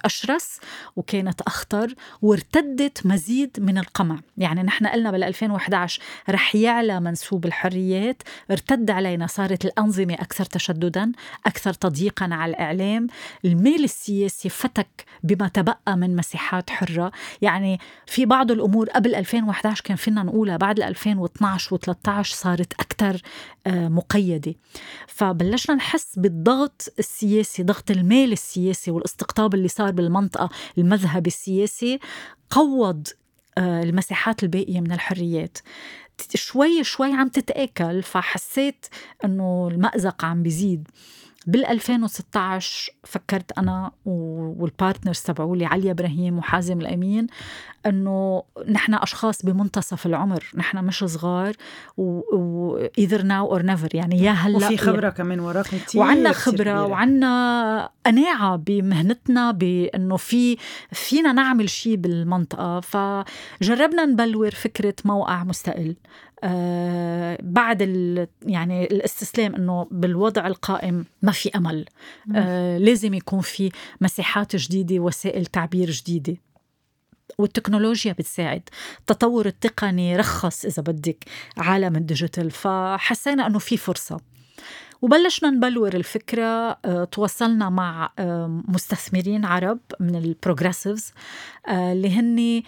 أشرس 0.06 0.60
وكانت 0.96 1.41
أخطر 1.41 1.94
وارتدت 2.22 3.06
مزيد 3.06 3.58
من 3.60 3.78
القمع. 3.78 4.20
يعني 4.38 4.63
نحن 4.63 4.88
قلنا 4.88 5.12
بال 5.12 5.24
2011 5.24 6.02
رح 6.30 6.56
يعلى 6.56 7.00
منسوب 7.00 7.46
الحريات. 7.46 8.24
ارتد 8.52 8.91
علينا 8.91 9.28
صارت 9.28 9.65
الأنظمة 9.65 10.13
أكثر 10.13 10.46
تشددا 10.46 11.12
أكثر 11.46 11.74
تضييقا 11.74 12.30
على 12.32 12.50
الإعلام. 12.50 13.08
الميل 13.46 13.84
السياسي 13.84 14.50
فتك 14.50 15.06
بما 15.24 15.48
تبقى 15.48 15.98
من 15.98 16.15
مساحات 16.15 16.70
حرة. 16.70 17.12
يعني 17.41 17.80
في 18.06 18.26
بعض 18.26 18.52
الأمور 18.52 18.89
قبل 18.89 19.15
2011 19.15 19.84
كان 19.84 19.98
فينا 19.98 20.24
نقولها 20.24 20.58
بعد 20.58 20.80
2012 20.80 21.78
و13 21.78 22.22
صارت 22.22 22.74
أكثر 22.74 23.22
آه، 23.68 23.88
مقيدة. 23.88 24.54
فبلشنا 25.08 25.76
نحس 25.76 26.20
بالضغط 26.20 26.94
السياسي 27.00 27.63
ضغط 27.63 27.91
الميل 27.91 28.32
السياسي 28.32 28.91
والاستقطاب 28.91 29.44
اللي 29.53 29.67
صار 29.67 29.91
بالمنطقة 29.91 30.49
المذهبي 30.77 31.27
السياسي 31.27 31.99
قوض 32.49 33.08
آه، 33.58 33.84
المساحات 33.84 34.43
الباقية 34.43 34.79
من 34.79 34.91
الحريات. 34.91 35.58
شوي 36.36 36.84
شوي 36.84 37.13
عم 37.13 37.27
تتآكل 37.27 38.03
فحسيت 38.03 38.86
إنه 39.25 39.67
المأزق 39.71 40.25
عم 40.25 40.43
بيزيد. 40.43 40.88
بال 41.47 41.65
2016 41.65 42.91
فكرت 43.03 43.51
أنا 43.58 43.91
وال 44.06 44.28
partners 44.28 45.19
تبعولي 45.19 45.65
علي 45.65 45.91
إبراهيم 45.91 46.38
وحازم 46.38 46.81
الأمين 46.81 47.27
إنه 47.86 48.43
نحن 48.69 48.93
أشخاص 48.93 49.45
بمنتصف 49.45 50.05
العمر 50.05 50.43
نحن 50.55 50.77
مش 50.86 51.03
صغار 51.03 51.55
either 51.97 53.21
now 53.21 53.51
or 53.51 53.62
never 53.62 53.95
يعني 53.95 54.19
يا 54.23 54.31
هلأ 54.31 54.58
وفي 54.58 54.77
خبرة 54.77 55.10
كمان 55.10 55.39
وراكم 55.39 55.77
كثير 55.77 56.01
وعندنا 56.01 56.31
خبرة 56.31 56.86
وعندنا 56.86 57.89
قناعة 58.05 58.55
بمهنتنا 58.55 59.51
بإنه 59.51 60.17
في 60.17 60.58
فينا 60.91 61.34
نعمل 61.34 61.69
شيء 61.69 61.95
بالمنطقة. 61.95 62.79
فجربنا 62.79 64.05
نبلور 64.05 64.51
فكرة 64.51 64.95
موقع 65.05 65.43
مستقل. 65.43 65.95
آه 66.45 67.38
بعد 67.41 67.81
يعني 68.45 68.84
الاستسلام 68.84 69.55
إنه 69.55 69.88
بالوضع 69.91 70.47
القائم 70.47 71.05
ما 71.21 71.31
في 71.31 71.49
أمل. 71.55 71.86
آه 72.36 72.77
لازم 72.77 73.13
يكون 73.13 73.41
في 73.41 73.71
مساحات 74.01 74.55
جديدة 74.55 74.99
وسائل 74.99 75.45
تعبير 75.45 75.91
جديدة. 75.91 76.38
والتكنولوجيا 77.38 78.13
بتساعد. 78.13 78.69
التطور 78.99 79.45
التقني 79.45 80.15
رخص 80.15 80.65
إذا 80.65 80.81
بدك 80.81 81.25
عالم 81.58 81.95
ال 81.95 82.02
digital. 82.02 82.51
فحسينا 82.51 83.47
أنه 83.47 83.60
في 83.60 83.77
فرصة. 83.77 84.19
وبلشنا 85.01 85.49
نبلور 85.49 85.93
الفكرة. 85.93 86.77
آه، 86.86 87.03
تواصلنا 87.12 87.69
مع 87.69 88.12
آه، 88.19 88.62
مستثمرين 88.67 89.45
عرب 89.45 89.79
من 89.99 90.15
ال 90.15 90.23
progressives 90.23 91.13
آه، 91.67 91.91
اللي 91.93 92.10
هن 92.10 92.63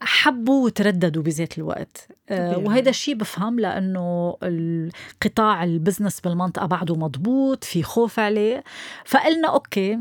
حبوا 0.00 0.64
وترددوا 0.64 1.22
بذات 1.22 1.58
الوقت. 1.58 2.08
وهذا 2.30 2.90
الشيء 2.90 3.14
بفهم 3.14 3.60
لأنه 3.60 4.36
القطاع 4.42 5.64
ال 5.64 5.70
business 5.70 6.20
بالمنطقة 6.20 6.66
بعده 6.66 6.94
مضبوط 6.94 7.64
في 7.64 7.82
خوف 7.82 8.18
عليه. 8.18 8.64
فقلنا 9.04 9.48
أوكي 9.48 9.98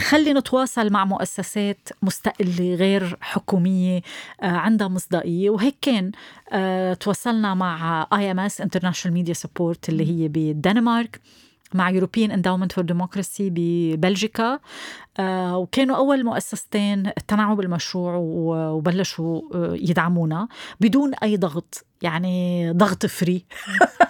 خلي 0.00 0.32
نتواصل 0.32 0.92
مع 0.92 1.04
مؤسسات 1.04 1.88
مستقلة 2.02 2.74
غير 2.74 3.16
حكومية 3.20 4.02
آه، 4.42 4.46
عندها 4.46 4.88
مصداقية. 4.88 5.50
وهيك 5.50 5.76
كان 5.82 6.12
آه، 6.52 6.94
تواصلنا 6.94 7.54
مع 7.54 8.06
IMS 8.12 8.60
International 8.60 9.14
Media 9.14 9.34
Support 9.34 9.88
اللي 9.88 10.10
هي 10.10 10.28
بالدنمارك 10.28 11.20
مع 11.74 11.90
European 11.90 12.30
Endowment 12.30 12.72
for 12.72 12.84
Democracy 12.84 13.50
ببلجيكا. 13.52 14.58
آه 15.18 15.58
وكانوا 15.58 15.96
أول 15.96 16.24
مؤسستين 16.24 17.06
اقتنعوا 17.06 17.56
بالمشروع 17.56 18.14
وبلشوا 18.16 19.42
يدعمونا 19.76 20.48
بدون 20.80 21.14
أي 21.14 21.36
ضغط 21.36 21.84
يعني 22.02 22.70
ضغط 22.72 23.06
free 23.06 23.44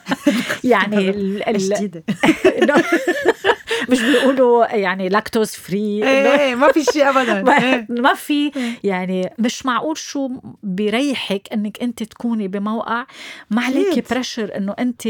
يعني 0.64 1.12
جديدة 1.58 2.04
مش 3.88 4.00
بيقولوا 4.02 4.66
يعني 4.66 5.08
lactose 5.08 5.50
free 5.50 6.08
إيه 6.08 6.54
ما 6.54 6.72
في 6.72 6.84
شيء 6.84 7.08
ابدا. 7.08 7.42
ما 8.02 8.14
في. 8.14 8.50
يعني 8.84 9.30
مش 9.38 9.66
معقول 9.66 9.98
شو 9.98 10.30
بيريحك 10.62 11.48
إنك 11.52 11.82
أنت 11.82 12.02
تكوني 12.02 12.48
بموقع 12.48 13.06
ما 13.50 13.62
عليك 13.62 14.10
pressure 14.12 14.56
إنه 14.56 14.74
أنت 14.78 15.06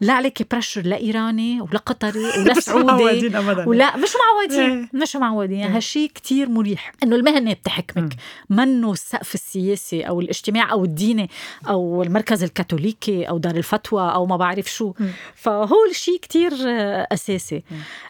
لا 0.00 0.12
عليك 0.12 0.50
pressure 0.52 0.82
لا 0.82 0.96
إيراني 0.96 1.60
ولا 1.60 1.78
قطري 1.78 2.24
ولا 2.38 2.54
سعودي 2.54 3.32
ولا 3.66 3.96
مش 3.96 4.10
معودين 4.26 4.88
مش 4.92 5.16
معودين. 5.16 5.62
هالشيء 5.72 6.10
كتير 6.14 6.48
مريح. 6.48 6.92
إنه 7.02 7.16
المهنة 7.16 7.52
بتحكمك. 7.52 8.12
منه 8.50 8.92
السقف 8.92 9.34
السياسي 9.34 10.02
أو 10.02 10.20
الاجتماع 10.20 10.72
أو 10.72 10.84
الديني 10.84 11.30
أو 11.68 12.02
المركز 12.02 12.42
الكاثوليكي 12.42 13.24
أو 13.24 13.38
دار 13.38 13.56
الفتوى 13.56 14.12
أو 14.12 14.26
ما 14.26 14.36
بعرف 14.36 14.66
شو. 14.66 14.92
فهو 15.34 15.76
الشيء 15.90 16.18
كتير 16.20 16.52
أساسي. 17.12 17.62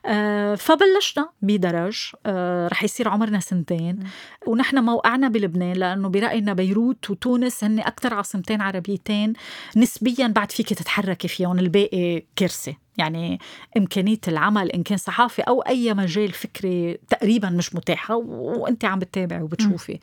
آه، 0.07 0.55
فبلشنا 0.55 1.29
بدرج 1.43 2.12
آه، 2.27 2.69
رح 2.69 2.85
يصير 2.85 3.09
عمرنا 3.09 3.41
سنتين. 3.41 3.99
ونحن 4.47 4.85
موقعنا 4.85 5.29
بلبنان 5.29 5.77
لأنه 5.77 6.09
برأينا 6.09 6.53
بيروت 6.53 7.11
وتونس 7.11 7.65
هن 7.65 7.79
أكثر 7.79 8.15
عاصمتين 8.15 8.61
عربيتين 8.61 9.33
نسبيا 9.77 10.27
بعد 10.27 10.53
فيك 10.53 10.69
تتحركي 10.69 11.29
فيهم 11.29 11.59
الباقي 11.59 12.23
كارثه 12.37 12.86
يعني 12.99 13.39
إمكانية 13.77 14.21
العمل 14.29 14.71
إن 14.71 14.83
كان 14.83 14.99
صحافي 14.99 15.43
أو 15.43 15.61
أي 15.61 15.95
مجال 15.95 16.33
فكري 16.33 16.99
تقريبا 17.09 17.51
مش 17.51 17.75
متاحة 17.75 18.17
وأنت 18.17 18.85
عم 18.85 18.99
بتتابعي 18.99 19.43
وبتشوفي. 19.43 19.99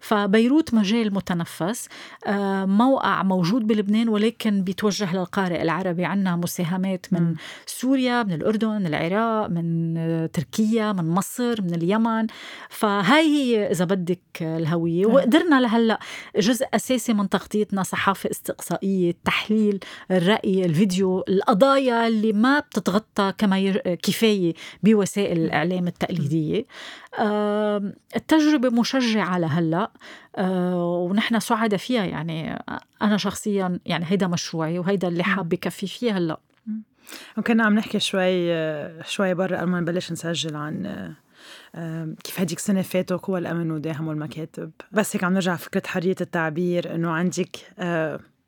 فبيروت 0.00 0.74
مجال 0.74 1.14
متنفس 1.14 1.88
آه، 2.26 2.64
موقع 2.64 3.22
موجود 3.22 3.66
بلبنان 3.66 4.08
ولكن 4.08 4.62
بيتوجه 4.62 5.16
للقارئ 5.16 5.62
العربي. 5.62 6.04
عنا 6.04 6.36
مساهمات 6.36 7.06
من 7.12 7.34
سوريا 7.66 8.22
من 8.22 8.32
الأردن 8.32 8.68
من 8.68 8.86
العراق 8.86 9.50
من 9.50 9.94
تركيا 10.32 10.92
من 10.92 11.08
مصر 11.08 11.62
من 11.62 11.74
اليمن. 11.74 12.26
فهاي 12.68 13.24
هي 13.24 13.70
إذا 13.70 13.84
بدك 13.84 14.20
الهوية. 14.40 15.06
وقدرنا 15.06 15.60
لهلأ 15.60 15.98
جزء 16.36 16.66
أساسي 16.74 17.12
من 17.12 17.28
تغطيتنا 17.28 17.82
صحافة 17.82 18.30
استقصائية 18.30 19.10
التحليل 19.10 19.80
الرأي 20.10 20.64
الفيديو 20.64 21.24
القضايا 21.28 22.08
اللي 22.08 22.32
ما 22.34 22.60
بتتغطى 22.60 23.32
كما 23.38 23.58
ير... 23.58 23.78
كفاية 23.78 24.54
بوسائل 24.82 25.38
الإعلام 25.38 25.86
التقليدية. 25.86 26.64
التجربة 28.16 28.70
مشجعة 28.70 29.38
لهلأ. 29.38 29.90
ونحن 30.38 31.40
سعداء 31.40 31.78
فيها. 31.78 32.04
يعني 32.04 32.64
أنا 33.02 33.16
شخصيا 33.16 33.80
يعني 33.86 34.04
هيدا 34.08 34.26
مشروعي 34.26 34.78
وهيدا 34.78 35.08
اللي 35.08 35.24
حابة 35.24 35.56
كفي 35.56 35.86
فيه 35.86 36.16
هلأ. 36.16 36.40
وكنا 37.38 37.64
عم 37.64 37.74
نحكي 37.74 38.00
شوي 38.00 38.54
شوي 39.04 39.34
برا 39.34 39.60
قبل 39.60 39.70
ما 39.70 39.80
نبلش 39.80 40.12
نسجل 40.12 40.56
عن 40.56 41.14
كيف 42.24 42.40
هديك 42.40 42.58
السنة 42.58 42.82
فاتوا 42.82 43.16
قوى 43.16 43.38
الأمن 43.38 43.70
وداهموا 43.70 44.12
المكاتب 44.12 44.70
بس 44.92 45.16
هيك 45.16 45.24
عم 45.24 45.32
نرجع 45.34 45.56
فكرة 45.56 45.82
حرية 45.86 46.16
التعبير 46.20 46.94
إنه 46.94 47.10
عندك 47.10 47.56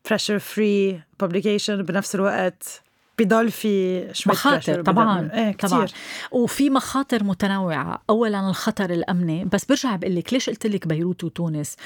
pressure 0.08 0.38
free 0.38 1.02
publication 1.20 1.82
بنفس 1.82 2.14
الوقت 2.14 2.82
بضل 3.18 3.50
في 3.50 4.00
شوي 4.12 4.32
مخاطر 4.32 4.82
طبعا 4.82 5.30
إيه 5.34 5.52
كتير. 5.52 5.70
طبعا. 5.70 5.86
وفي 6.32 6.70
مخاطر 6.70 7.24
متنوعة. 7.24 8.02
اولا 8.10 8.48
الخطر 8.48 8.90
الأمني. 8.90 9.44
بس 9.44 9.64
برجع 9.64 9.96
بقول 9.96 10.16
لك 10.16 10.32
ليش 10.32 10.50
قلت 10.50 10.66
لك 10.66 10.86
بيروت 10.86 11.24
وتونس؟ 11.24 11.76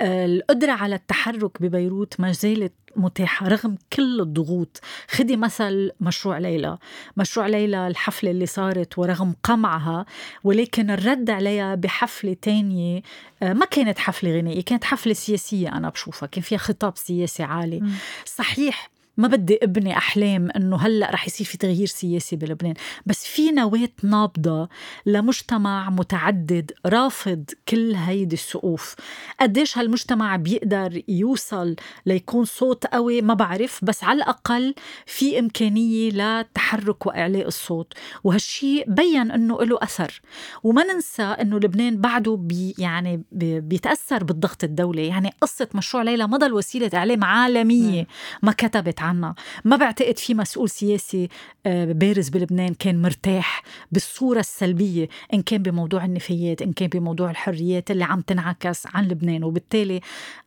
القدرة 0.00 0.72
على 0.72 0.94
التحرك 0.94 1.62
ببيروت 1.62 2.20
ما 2.20 2.32
زالت 2.32 2.72
متاحة 2.96 3.48
رغم 3.48 3.76
كل 3.92 4.20
الضغوط. 4.20 4.80
خدي 5.10 5.36
مثل 5.36 5.90
مشروع 6.00 6.38
ليلى. 6.38 6.78
مشروع 7.16 7.46
ليلى 7.46 7.86
الحفلة 7.86 8.30
اللي 8.30 8.46
صارت 8.46 8.98
ورغم 8.98 9.34
قمعها 9.42 10.06
ولكن 10.44 10.90
الرد 10.90 11.30
عليها 11.30 11.74
بحفلة 11.74 12.36
تانية 12.42 13.02
آه، 13.42 13.52
ما 13.52 13.66
كانت 13.66 13.98
حفلة 13.98 14.38
غنائية 14.38 14.64
كانت 14.64 14.84
حفلة 14.84 15.12
سياسية 15.12 15.68
أنا 15.68 15.88
بشوفها. 15.88 16.26
كان 16.26 16.42
فيها 16.42 16.58
خطاب 16.58 16.96
سياسي 16.96 17.42
عالي. 17.42 17.82
صحيح 18.24 18.90
ما 19.16 19.28
بدي 19.28 19.58
ابني 19.62 19.96
أحلام 19.96 20.48
إنه 20.56 20.76
هلأ 20.76 21.10
رح 21.10 21.26
يصير 21.26 21.46
في 21.46 21.58
تغيير 21.58 21.86
سياسي 21.86 22.36
بلبنان. 22.36 22.74
بس 23.06 23.26
في 23.26 23.50
نواه 23.50 23.88
نابضة 24.02 24.68
لمجتمع 25.06 25.90
متعدد 25.90 26.72
رافض 26.86 27.44
كل 27.68 27.94
هيدي 27.94 28.34
السقوف. 28.34 28.94
قديش 29.40 29.78
هالمجتمع 29.78 30.36
بيقدر 30.36 31.02
يوصل 31.08 31.76
ليكون 32.06 32.44
صوت 32.44 32.86
قوي 32.86 33.22
ما 33.22 33.34
بعرف 33.34 33.84
بس 33.84 34.04
على 34.04 34.16
الأقل 34.16 34.74
في 35.06 35.38
إمكانية 35.38 36.10
لتحرك 36.10 37.06
وإعلاء 37.06 37.46
الصوت. 37.46 37.92
وهالشيء 38.24 38.84
بين 38.90 39.30
إنه 39.30 39.62
له 39.62 39.78
أثر. 39.82 40.20
وما 40.62 40.84
ننسى 40.92 41.22
إنه 41.22 41.56
لبنان 41.56 42.00
بعده 42.00 42.36
بي 42.36 42.74
يعني 42.78 43.22
بي 43.32 43.60
بيتأثر 43.60 44.24
بالضغط 44.24 44.64
الدولي. 44.64 45.06
يعني 45.06 45.32
قصة 45.40 45.68
مشروع 45.74 46.02
ليلى 46.02 46.28
ما 46.28 46.36
ضل 46.36 46.52
وسيله 46.52 46.90
إعلام 46.94 47.24
عالمية 47.24 48.06
ما 48.42 48.52
كتبت 48.52 49.02
عنها 49.06 49.34
ما 49.64 49.76
بعتقد 49.76 50.18
في 50.18 50.34
مسؤول 50.34 50.70
سياسي 50.70 51.28
آه، 51.66 51.84
بارز 51.92 52.28
بلبنان 52.28 52.74
كان 52.74 53.02
مرتاح 53.02 53.62
بالصورة 53.92 54.40
السلبية 54.40 55.08
إن 55.34 55.42
كان 55.42 55.62
بموضوع 55.62 56.04
النفايات 56.04 56.62
إن 56.62 56.72
كان 56.72 56.88
بموضوع 56.88 57.30
الحريات 57.30 57.90
اللي 57.90 58.04
عم 58.04 58.20
تنعكس 58.20 58.86
عن 58.86 59.08
لبنان. 59.08 59.44
وبالتالي 59.44 60.00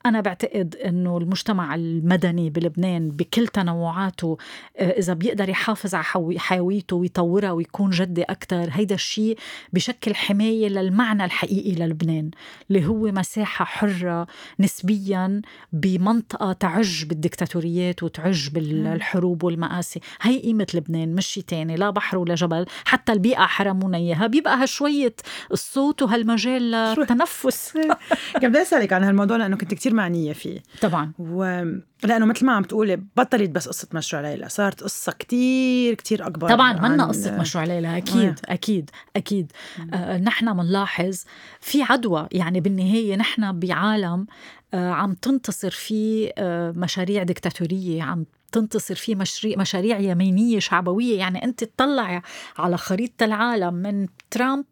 أنا 0.05 0.21
بعتقد 0.21 0.75
أنه 0.75 1.17
المجتمع 1.17 1.75
المدني 1.75 2.49
بلبنان 2.49 3.09
بكل 3.09 3.47
تنوعاته 3.47 4.37
آه، 4.77 4.99
إذا 4.99 5.13
بيقدر 5.13 5.49
يحافظ 5.49 5.95
على 5.95 6.39
حيويته 6.39 6.95
ويطورها 6.95 7.51
ويكون 7.51 7.89
جدي 7.89 8.23
أكثر 8.23 8.69
هيدا 8.71 8.95
الشيء 8.95 9.37
بشكل 9.73 10.15
حماية 10.15 10.67
للمعنى 10.67 11.25
الحقيقي 11.25 11.71
للبنان 11.71 12.31
اللي 12.69 12.85
هو 12.85 13.11
مساحة 13.11 13.65
حرة 13.65 14.27
نسبيا 14.59 15.41
بمنطقة 15.73 16.53
تعج 16.53 17.03
بالدكتاتوريات 17.05 18.03
وتعج 18.03 18.48
بالحروب 18.49 19.43
والمآسي. 19.43 19.99
هي 20.21 20.39
قيمة 20.39 20.67
لبنان 20.73 21.15
مش 21.15 21.27
شيء 21.27 21.43
تاني 21.43 21.75
لا 21.75 21.89
بحر 21.89 22.17
ولا 22.17 22.35
جبل 22.35 22.65
حتى 22.85 23.11
البيئة 23.11 23.45
حرمونا 23.45 23.97
إياها. 23.97 24.27
بيبقى 24.27 24.57
هالشوية 24.61 25.15
الصوت 25.51 26.01
وهالمجال 26.01 26.71
للتنفس. 26.71 27.77
بدي 28.43 28.61
أسألك 28.61 28.93
عن 28.93 29.03
هالموضوع 29.03 29.37
لأنه 29.37 29.57
كنت 29.57 29.73
كتير 29.73 29.93
معنية 29.93 30.33
فيه. 30.33 30.59
طبعا. 30.81 31.11
و... 31.19 31.63
لأنه 32.03 32.25
مثل 32.25 32.45
ما 32.45 32.53
عم 32.53 32.63
تقولي 32.63 33.01
بطلت 33.17 33.49
بس 33.49 33.67
قصة 33.67 33.87
مشروع 33.93 34.21
ليلى 34.21 34.49
صارت 34.49 34.83
قصة 34.83 35.11
كتير 35.11 35.93
كتير 35.93 36.27
أكبر 36.27 36.49
طبعا 36.49 36.73
منا 36.73 37.05
قصه 37.05 37.37
مشروع 37.39 37.63
ليلى 37.63 37.97
أكيد 37.97 38.39
آه. 38.49 38.53
أكيد. 38.53 38.89
أكيد 39.15 39.51
آه 39.93 40.17
نحن 40.17 40.53
بنلاحظ 40.53 41.23
في 41.59 41.83
عدوى. 41.83 42.27
يعني 42.31 42.59
بالنهاية 42.61 43.15
نحن 43.15 43.59
بعالم 43.59 44.27
آه 44.73 44.91
عم 44.91 45.13
تنتصر 45.13 45.69
فيه 45.69 46.31
آه 46.37 46.71
مشاريع 46.71 47.23
دكتاتوريه 47.23 48.03
عم 48.03 48.25
تنتصر 48.49 48.95
فيه 48.95 49.15
مشاريع 49.15 49.57
مشاريع 49.57 49.99
يمينية 49.99 50.59
شعبوية. 50.59 51.17
يعني 51.19 51.43
أنت 51.43 51.63
تطلع 51.63 52.21
على 52.57 52.77
خريطة 52.77 53.25
العالم 53.25 53.73
من 53.73 54.07
ترامب 54.31 54.65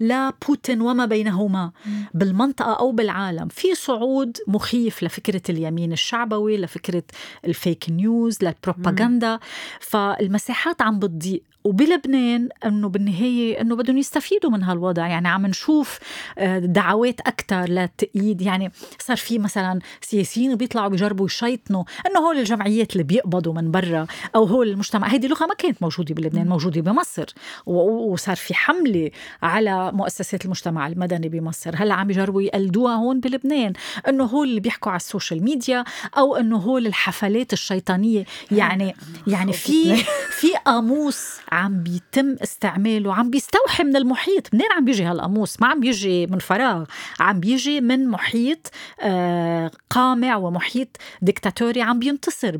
لبوتين 0.00 0.80
وما 0.80 1.06
بينهما 1.06 1.72
بالمنطقة 2.14 2.72
أو 2.72 2.92
بالعالم. 2.92 3.48
في 3.48 3.74
صعود 3.74 4.36
مخيف 4.48 5.02
لفكرة 5.02 5.42
اليمين 5.48 5.92
الشعبوي 5.92 6.56
لفكرة 6.56 7.02
الفيك 7.44 7.90
نيوز 7.90 8.38
للبروباغندا. 8.42 9.38
فالمساحات 9.80 10.82
عم 10.82 10.98
بتضيق. 10.98 11.42
وبلبنان 11.64 12.48
إنه 12.64 12.88
بالنهاية 12.88 13.60
إنه 13.60 13.76
بدهم 13.76 13.98
يستفيدوا 13.98 14.50
من 14.50 14.62
هالوضع. 14.62 15.06
يعني 15.06 15.28
عم 15.28 15.46
نشوف 15.46 15.98
آه، 16.38 16.58
دعوات 16.58 17.20
أكثر 17.20 17.64
للتأييد 17.68 18.42
يعني 18.42 18.72
صار 18.98 19.16
في 19.16 19.38
مثلا 19.38 19.78
سياسيين 20.00 20.56
بيطلعوا 20.56 20.88
بيجربوا 20.88 21.26
يشيطنوا 21.26 21.84
إنه 22.06 22.20
هول 22.20 22.38
الجمعيات 22.38 22.92
اللي 22.92 23.02
بيقبضوا 23.02 23.52
من 23.54 23.70
برا 23.70 24.06
أو 24.36 24.44
هول 24.44 24.68
المجتمع. 24.68 25.08
هيدي 25.08 25.28
لغة 25.28 25.46
ما 25.46 25.54
كانت 25.54 25.82
موجودة 25.82 26.14
بلبنان 26.14 26.48
موجودة 26.48 26.80
بمصر. 26.80 27.26
وصار 27.66 28.36
في 28.36 28.54
حملة 28.54 29.10
على 29.42 29.92
مؤسسات 29.92 30.44
المجتمع 30.44 30.86
المدني 30.86 31.28
بمصر. 31.28 31.74
هلأ 31.76 31.94
عم 31.94 32.10
يجربوا 32.10 32.42
يقلدوها 32.42 32.94
هون 32.94 33.20
بلبنان. 33.20 33.72
إنه 34.08 34.24
هول 34.24 34.48
اللي 34.48 34.60
بيحكوا 34.60 34.92
على 34.92 34.96
ال 35.00 35.06
social 35.06 35.44
media 35.44 35.84
أو 36.18 36.36
إنه 36.36 36.56
هول 36.56 36.86
الحفلات 36.86 37.52
الشيطانية. 37.52 38.24
يعني 38.50 38.94
يعني 39.26 39.52
في 39.52 39.96
في 40.40 40.54
قاموس 40.66 41.44
عم 41.54 41.82
بيتم 41.82 42.36
استعماله 42.42 43.14
عم 43.14 43.30
بيستوحي 43.30 43.84
من 43.84 43.96
المحيط. 43.96 44.54
منين 44.54 44.72
عم 44.72 44.84
بيجي 44.84 45.02
هالقاموس؟ 45.02 45.60
ما 45.60 45.66
عم 45.66 45.80
بيجي 45.80 46.26
من 46.26 46.38
فراغ 46.38 46.84
عم 47.20 47.40
بيجي 47.40 47.80
من 47.80 48.08
محيط 48.08 48.70
آه، 49.00 49.70
قامع 49.90 50.36
ومحيط 50.36 50.88
ديكتاتوري 51.22 51.82
عم 51.82 51.98
بينتصر 51.98 52.56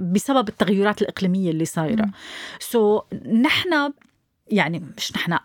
بسبب 0.00 0.48
التغيرات 0.48 1.02
الإقليمية 1.02 1.50
اللي 1.50 1.64
صايرة. 1.64 2.10
سو 2.60 2.98
so, 3.00 3.28
نحن 3.28 3.92
يعني 4.50 4.82
مش 4.96 5.12
نحن 5.16 5.38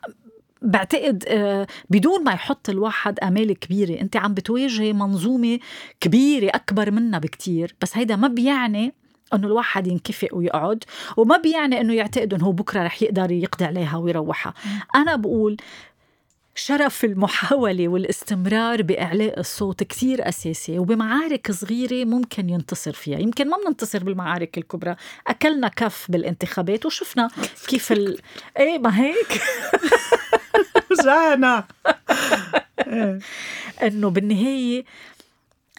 بعتقد 0.62 1.24
آه، 1.28 1.68
بدون 1.90 2.24
ما 2.24 2.32
يحط 2.32 2.70
الواحد 2.70 3.20
آمال 3.20 3.60
كبيرة 3.60 4.02
أنت 4.02 4.18
عم 4.18 4.34
بتواجهي 4.34 4.94
منظومة 4.94 5.60
كبيرة 6.00 6.52
أكبر 6.56 6.92
منا 6.92 7.20
بكتير. 7.20 7.76
بس 7.82 7.98
هيدا 7.98 8.16
ما 8.16 8.28
بيعني 8.28 8.94
إنه 9.34 9.48
الواحد 9.48 9.88
ينكفئ 9.88 10.36
ويقعد 10.36 10.84
وما 11.18 11.38
بيعني 11.38 11.82
إنه 11.82 11.94
يعتقد 11.94 12.34
إنه 12.34 12.46
هو 12.46 12.52
بكرة 12.52 12.84
رح 12.84 13.02
يقدر 13.02 13.32
يقضي 13.32 13.66
عليها 13.66 13.98
ويروحها. 13.98 14.54
أنا 14.96 15.16
بقول 15.16 15.58
شرف 16.56 17.06
المحاولة 17.06 17.88
والاستمرار 17.88 18.82
بإعلاء 18.82 19.40
الصوت 19.40 19.84
كثير 19.84 20.30
أساسي 20.30 20.80
وبمعارك 20.80 21.52
صغيرة 21.52 22.06
ممكن 22.06 22.50
ينتصر 22.50 22.94
فيها. 22.94 23.20
يمكن 23.20 23.50
ما 23.50 23.58
بننتصر 23.66 24.04
بالمعارك 24.04 24.58
الكبرى 24.58 24.96
أكلنا 25.28 25.68
كف 25.68 26.06
بالانتخابات 26.10 26.86
وشفنا 26.86 27.30
كيف 27.68 27.92
ال... 27.92 28.18
إيه 28.60 28.80
ما 28.80 29.00
هيك؟ 29.00 29.42
رجعنا. 30.92 31.68
إنه 33.84 34.10
بالنهاية 34.10 34.86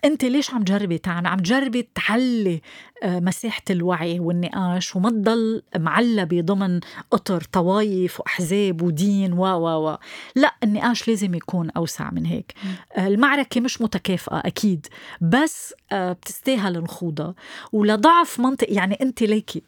أنت 0.05 0.25
ليش 0.25 0.55
عم 0.55 0.63
تجربي؟ 0.63 0.99
تعمل 0.99 1.27
عم 1.27 1.39
تجربي 1.39 1.89
تعلي 1.95 2.63
آه، 3.03 3.21
مساحة 3.21 3.63
الوعي 3.71 4.21
والنقاش 4.21 4.97
وما 4.97 5.11
تضل 5.11 5.63
معلبة 5.77 6.41
ضمن 6.41 6.81
قطر 7.11 7.43
طوايف 7.53 8.21
وأحزاب 8.21 8.83
ودين 8.83 9.33
و 9.33 9.45
و 9.45 9.89
و. 9.89 9.99
لا 10.37 10.55
النقاش 10.63 11.09
لازم 11.09 11.35
يكون 11.35 11.71
أوسع 11.71 12.11
من 12.11 12.27
هيك. 12.27 12.55
آه، 12.97 13.07
المعركة 13.07 13.61
مش 13.61 13.83
متكافئة 13.83 14.39
أكيد. 14.39 14.87
بس 15.21 15.75
آه، 15.93 16.13
بتستاهل 16.13 16.77
الخوضة. 16.77 17.35
ولضعف 17.73 18.41
منطق 18.41 18.67
يعني 18.71 18.99
أنت 19.03 19.23
ليكي 19.23 19.63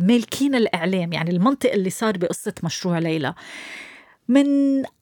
مالكين 0.00 0.54
الإعلام 0.54 1.12
يعني 1.12 1.30
المنطق 1.30 1.72
اللي 1.72 1.90
صار 1.90 2.18
بقصة 2.18 2.54
مشروع 2.62 2.98
ليلى. 2.98 3.34
من 4.28 4.46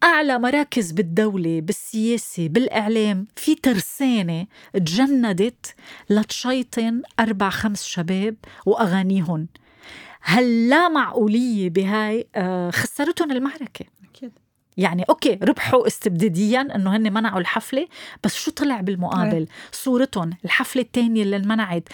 أعلى 0.02 0.38
مراكز 0.38 0.92
بالدولة 0.92 1.61
بالسياسة 1.61 2.48
بالإعلام 2.48 3.26
في 3.37 3.54
ترسانة 3.54 4.46
تجندت 4.74 5.74
لتشيطن 6.11 7.02
أربع 7.20 7.50
خمس 7.50 7.85
شباب 7.85 8.37
وأغانيهم. 8.66 9.48
هل 10.20 10.68
لا 10.68 10.88
معقولية 10.88 11.70
بهاي؟ 11.70 12.26
آه، 12.35 12.70
خسرتهم 12.70 13.30
المعركة. 13.30 13.85
أكيد. 14.11 14.33
يعني 14.76 15.02
أوكي 15.02 15.38
ربحوا 15.42 15.87
استبداديا 15.87 16.61
إنه 16.61 16.96
هن 16.96 17.12
منعوا 17.12 17.40
الحفلة 17.40 17.88
بس 18.24 18.35
شو 18.35 18.50
طلع 18.50 18.80
بالمقابل؟ 18.80 19.46
صورتهم 19.72 20.30
الحفلة 20.44 20.83
الثانية 20.83 21.22
اللي 21.22 21.37
انمنعت. 21.37 21.88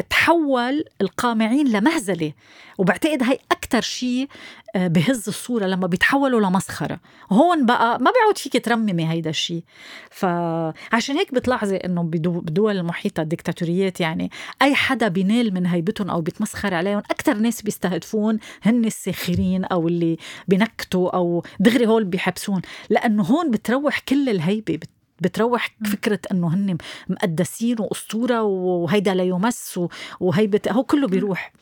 تحول 0.00 0.84
القامعين 1.00 1.68
لمهزلة. 1.68 2.32
وبعتقد 2.78 3.22
هي 3.22 3.38
أكثر 3.52 3.80
شيء 3.80 4.28
آه، 4.76 4.86
بهز 4.86 5.28
الصورة 5.28 5.66
لما 5.66 5.86
بيتحولوا 5.86 6.40
لمسخرة. 6.40 7.00
هون 7.32 7.66
بقى 7.66 7.98
ما 8.00 8.10
بيعود 8.10 8.38
فيك 8.38 8.64
ترممي 8.64 9.10
هيدا 9.10 9.30
الشيء 9.30 9.62
فعشان 10.10 11.16
هيك 11.16 11.34
بتلاحظي 11.34 11.76
إنه 11.76 12.02
بدول 12.02 12.76
المحيطه 12.76 13.20
الدكتاتوريات 13.20 14.00
يعني 14.00 14.30
أي 14.62 14.74
حدا 14.74 15.08
بينال 15.08 15.54
من 15.54 15.66
هيبتهم 15.66 16.10
أو 16.10 16.20
بيتمسخر 16.20 16.74
عليهم 16.74 16.98
أكثر 17.10 17.34
ناس 17.34 17.62
بيستهدفون 17.62 18.38
هن 18.62 18.84
الساخرين 18.84 19.64
أو 19.64 19.88
اللي 19.88 20.16
بنكتوا 20.48 21.10
أو 21.16 21.42
دغري 21.60 21.86
هول 21.86 22.04
بيحبسون. 22.04 22.62
لأنه 22.90 23.22
هون 23.22 23.50
بتروح 23.50 23.98
كل 23.98 24.28
الهيبة 24.28 24.78
بتروح 25.20 25.76
فكرة 25.92 26.18
أنه 26.32 26.54
هن 26.54 26.78
مقدسين 27.08 27.76
وأسطورة 27.80 28.42
وهيدا 28.42 29.14
لا 29.14 29.22
يمس 29.22 29.80
وهيبة 30.20 30.60
هو 30.70 30.82
كله 30.84 31.08
بيروح. 31.08 31.52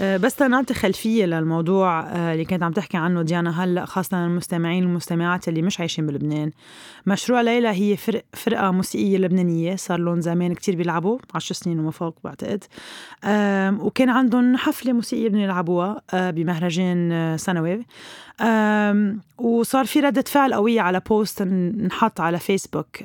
بس 0.00 0.34
تنعطي 0.34 0.74
خلفية 0.74 1.24
للموضوع 1.24 2.00
آه، 2.00 2.32
اللي 2.32 2.44
كنت 2.44 2.62
عم 2.62 2.72
تحكي 2.72 2.96
عنه 2.96 3.22
ديانا 3.22 3.64
هلأ 3.64 3.84
خاصة 3.84 4.24
المستمعين 4.24 4.84
والمستمعات 4.84 5.48
اللي 5.48 5.62
مش 5.62 5.80
عايشين 5.80 6.06
بلبنان. 6.06 6.50
مشروع 7.06 7.40
ليلى 7.40 7.68
هي 7.68 7.96
فرق 7.96 8.24
فرقة 8.32 8.70
موسيقية 8.70 9.18
لبنانية 9.18 9.76
صار 9.76 9.98
لهم 9.98 10.20
زمان 10.20 10.54
كتير 10.54 10.76
بيلعبوا 10.76 11.18
عشر 11.34 11.54
سنين 11.54 11.80
وما 11.80 11.90
فوق 11.90 12.16
بعتقد. 12.24 12.64
وكان 13.80 14.08
عندهم 14.08 14.56
حفلة 14.56 14.92
موسيقية 14.92 15.28
بدهم 15.28 15.40
يلعبوها 15.40 16.02
آه، 16.14 16.30
بمهرجان 16.30 17.36
سنوي. 17.38 17.86
وصار 19.38 19.84
في 19.84 20.00
ردة 20.00 20.24
فعل 20.26 20.54
قوية 20.54 20.80
على 20.80 21.00
بوست 21.00 21.42
انحط 21.42 22.20
على 22.20 22.38
فيسبوك. 22.38 23.02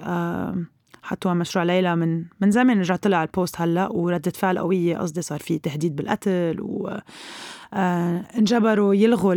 حطوها 1.08 1.34
مشروع 1.34 1.66
ليلى 1.66 1.96
من 1.96 2.24
من 2.42 2.52
زمان 2.52 2.80
رجع 2.80 2.96
طلع 2.96 3.24
البوست 3.24 3.62
هلا 3.62 3.88
وردة 3.92 4.32
فعل 4.32 4.60
قوية 4.60 4.98
قصدي 4.98 5.22
صار 5.22 5.40
في 5.40 5.58
تهديد 5.60 5.96
بالقتل 5.96 6.58
و 6.62 6.98
آه 7.74 8.24
انجبروا 8.38 8.94
يلغوا 8.96 9.34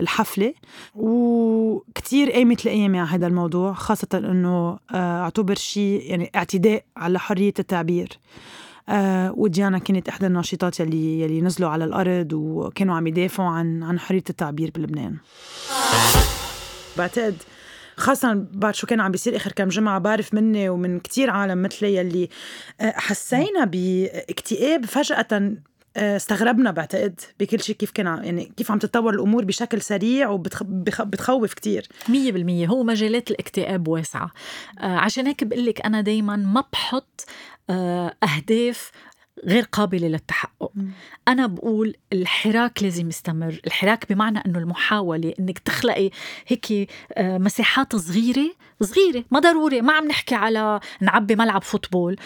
الحفلة. 0.00 0.54
وكتير 0.94 2.32
قامت 2.32 2.66
الأيام 2.66 2.96
على 2.96 3.08
هذا 3.08 3.26
الموضوع 3.26 3.72
خاصة 3.72 4.08
آه 4.14 4.78
اعتبر 5.22 5.54
شيء 5.54 6.02
يعني 6.10 6.30
اعتداء 6.34 6.84
على 6.96 7.18
حرية 7.18 7.54
التعبير. 7.58 8.18
آه 8.88 9.32
وديانا 9.36 9.78
كانت 9.78 10.08
إحدى 10.08 10.26
الناشطات 10.26 10.80
يلي 10.80 11.20
يلي 11.20 11.40
نزلوا 11.40 11.70
على 11.70 11.84
الأرض 11.84 12.32
وكانوا 12.32 12.94
عم 12.96 13.06
يدافعوا 13.06 13.48
عن 13.48 13.82
عن 13.82 13.98
حرية 13.98 14.24
التعبير 14.30 14.70
بلبنان. 14.74 15.16
بعتقد 16.98 17.36
خاصة 17.96 18.46
بعد 18.52 18.74
شو 18.74 18.86
كان 18.86 19.00
عم 19.00 19.10
بيصير 19.10 19.36
آخر 19.36 19.52
كم 19.52 19.68
جمعة 19.68 19.98
بعرف 19.98 20.34
مني 20.34 20.68
ومن 20.68 21.00
كتير 21.00 21.30
عالم 21.30 21.62
مثلي 21.62 21.96
يلي 21.96 22.28
آه، 22.80 22.94
حسينا 22.96 23.64
باكتئاب 23.64 24.84
فجأة 24.84 25.52
آه، 25.96 26.16
استغربنا 26.16 26.70
بعتقد 26.70 27.20
بكل 27.40 27.60
شيء 27.60 27.76
كيف 27.76 27.90
كان 27.90 28.06
يعني 28.06 28.52
كيف 28.56 28.70
عم 28.70 28.78
تتطور 28.78 29.14
الأمور 29.14 29.44
بشكل 29.44 29.80
سريع 29.80 30.28
وبتخوف 30.28 31.54
مية 32.08 32.32
بالمية. 32.32 32.66
هو 32.66 32.82
مجالات 32.82 33.30
الاكتئاب 33.30 33.88
واسعة. 33.88 34.30
آه 34.80 34.96
عشان 34.96 35.26
هيك 35.26 35.44
بقول 35.44 35.66
لك 35.66 35.86
أنا 35.86 36.00
دايما 36.00 36.36
ما 36.36 36.64
بحط 36.72 37.26
أهداف 38.22 38.90
غير 39.44 39.62
قابلة 39.62 40.08
للتحقق. 40.08 40.70
م. 40.74 40.86
أنا 41.28 41.46
بقول 41.46 41.94
الحراك 42.12 42.82
لازم 42.82 43.08
يستمر. 43.08 43.60
الحراك 43.66 44.12
بمعنى 44.12 44.42
إنه 44.46 44.58
المحاولة 44.58 45.34
إنك 45.40 45.58
تخلقي 45.58 46.10
هيك 46.46 46.90
آه، 47.12 47.38
مساحات 47.38 47.96
صغيرة 47.96 48.50
صغيرة 48.82 49.24
ما 49.30 49.40
ضروري 49.40 49.80
ما 49.80 49.92
عم 49.92 50.08
نحكي 50.08 50.34
على 50.34 50.80
نعبي 51.00 51.36
ملعب 51.36 51.62
فوتبول. 51.62 52.16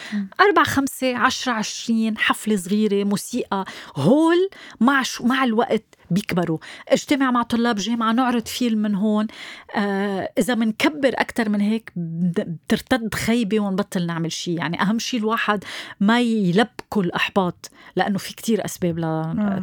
أربع 0.41 0.63
خمسة 0.63 1.17
عشرة 1.17 1.51
عشرين 1.51 2.17
حفلة 2.17 2.55
صغيرة 2.55 3.03
موسيقى 3.03 3.65
هول 3.95 4.49
مع 4.79 5.03
شو 5.03 5.25
مع 5.25 5.43
الوقت 5.43 5.96
بيكبروا. 6.11 6.57
اجتمع 6.89 7.31
مع 7.31 7.43
طلاب 7.43 7.75
جامعة 7.75 8.11
نعرض 8.11 8.45
فيلم 8.45 8.81
من 8.81 8.95
هون. 8.95 9.27
آه 9.75 10.29
إذا 10.37 10.55
منكبر 10.55 11.11
أكتر 11.15 11.49
من 11.49 11.61
هيك 11.61 11.91
بترتد 11.95 13.15
خيبة 13.15 13.59
ونبطل 13.59 14.05
نعمل 14.05 14.31
شيء 14.31 14.57
يعني 14.57 14.81
أهم 14.81 14.99
شيء 14.99 15.19
الواحد 15.19 15.63
ما 15.99 16.21
يلبكوا 16.21 17.03
الأحباط 17.03 17.71
لأنه 17.95 18.17
في 18.17 18.35
كتير 18.35 18.65
أسباب 18.65 18.99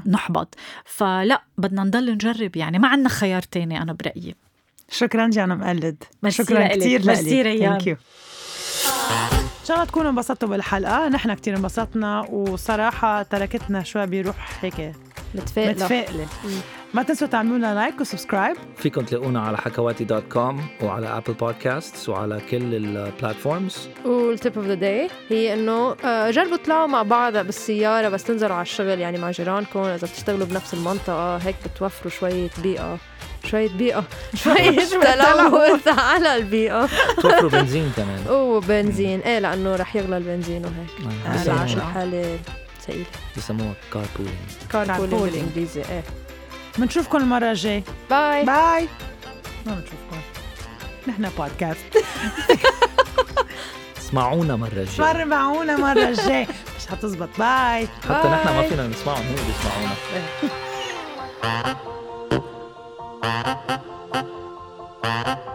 لنحبط 0.07 0.55
فلا 0.85 1.43
بدنا 1.59 1.85
نضل 1.85 2.13
نجرب. 2.13 2.57
يعني 2.57 2.79
ما 2.79 2.89
عندنا 2.89 3.09
خيار 3.09 3.43
تاني 3.43 3.83
أنا 3.83 3.93
برأيي. 3.93 4.35
شكرا 4.91 5.31
جانا 5.31 5.55
مقلد. 5.55 6.05
شكرا 6.29 6.69
كثير 6.69 7.01
لك. 7.01 7.15
thank 7.15 7.87
you 7.87 7.97
إن 9.65 9.69
شاء 9.69 9.77
الله 9.77 9.89
تكونوا 9.89 10.11
انبسطتوا 10.11 10.49
بالحلقة. 10.49 11.09
نحن 11.09 11.35
كثير 11.35 11.57
انبسطنا 11.57 12.21
وصراحة 12.21 13.23
تركتنا 13.23 13.83
شوي 13.83 14.07
بروح 14.07 14.65
هيك 14.65 14.93
متفائلة. 15.35 15.73
متفائلة. 15.73 16.27
ما 16.95 17.03
تنسوا 17.03 17.29
تعملوا 17.29 17.59
لنا 17.59 17.75
like 17.75 18.01
و 18.01 18.06
subscribe. 18.06 18.57
فيكم 18.77 19.05
تلاقونا 19.05 19.41
على 19.41 19.57
حكواتي 19.57 20.05
dot 20.05 20.23
com 20.33 20.67
وعلى 20.83 21.07
Apple 21.07 21.33
Podcast 21.33 22.09
وعلى 22.09 22.41
كل 22.51 22.75
ال 22.75 22.86
platforms 22.86 23.89
وال 24.05 24.26
tip 24.26 24.59
of 24.59 24.67
the 24.67 24.75
day 24.75 25.11
هي 25.29 25.55
إنه 25.55 25.97
آه، 26.05 26.31
جربوا 26.31 26.57
تطلعوا 26.57 26.87
مع 26.87 27.03
بعض 27.03 27.37
بالسيارة 27.37 28.09
بس 28.09 28.25
تنزلوا 28.25 28.55
على 28.55 28.63
الشغل 28.63 28.99
يعني 28.99 29.19
مع 29.19 29.31
جيرانكم. 29.31 29.81
إذا 29.81 30.07
بتشتغلوا 30.07 30.47
بنفس 30.47 30.75
المنطقة 30.75 31.37
هيك 31.37 31.57
بتوفروا 31.75 32.11
شوية 32.11 32.51
بيئة. 32.63 32.99
شوية 33.45 33.69
بيئة. 33.69 34.05
شوية 34.45 34.71
تلوث 34.85 35.89
على 36.09 36.37
البيئة. 36.37 36.89
توفروا 37.23 37.51
بنزين 37.51 37.93
كمان. 37.97 38.25
أوه 38.29 38.61
بنزين. 38.61 39.21
إيه 39.21 39.39
لأنه 39.39 39.77
رح 39.77 39.97
يغلى 39.97 40.17
البنزين 40.17 40.63
وهيك. 40.65 41.17
آه 41.49 41.65
الحالة 41.65 42.39
ثقيلة 42.87 43.05
بسموها 43.37 43.75
carpooling 43.93 44.37
carpooling 44.73 45.23
بالإنجليزي 45.23 45.81
إيه. 45.81 46.03
بنشوفكم 46.79 47.19
المرة 47.19 47.51
الجاية. 47.51 47.83
bye 48.11 48.45
bye 48.45 48.89
ما 49.67 49.75
بنشوفكم. 49.75 50.21
نحن 51.09 51.29
بودكاست 51.39 51.79
اسمعونا 53.99 54.57
مرة 54.57 54.69
الجاية. 54.69 55.11
اسمعونا 55.25 55.77
مرة 55.77 56.09
الجاية. 56.09 56.47
مش 56.81 56.87
حتزبط 56.87 57.29
bye 57.39 57.89
حتى 58.09 58.29
نحن 58.29 58.49
ما 58.57 58.63
فينا 58.69 58.87
نسمعهم 58.87 59.25
هم 59.27 59.35
بيسمعونا. 59.35 59.95
Thank 63.25 63.59
you. 65.39 65.54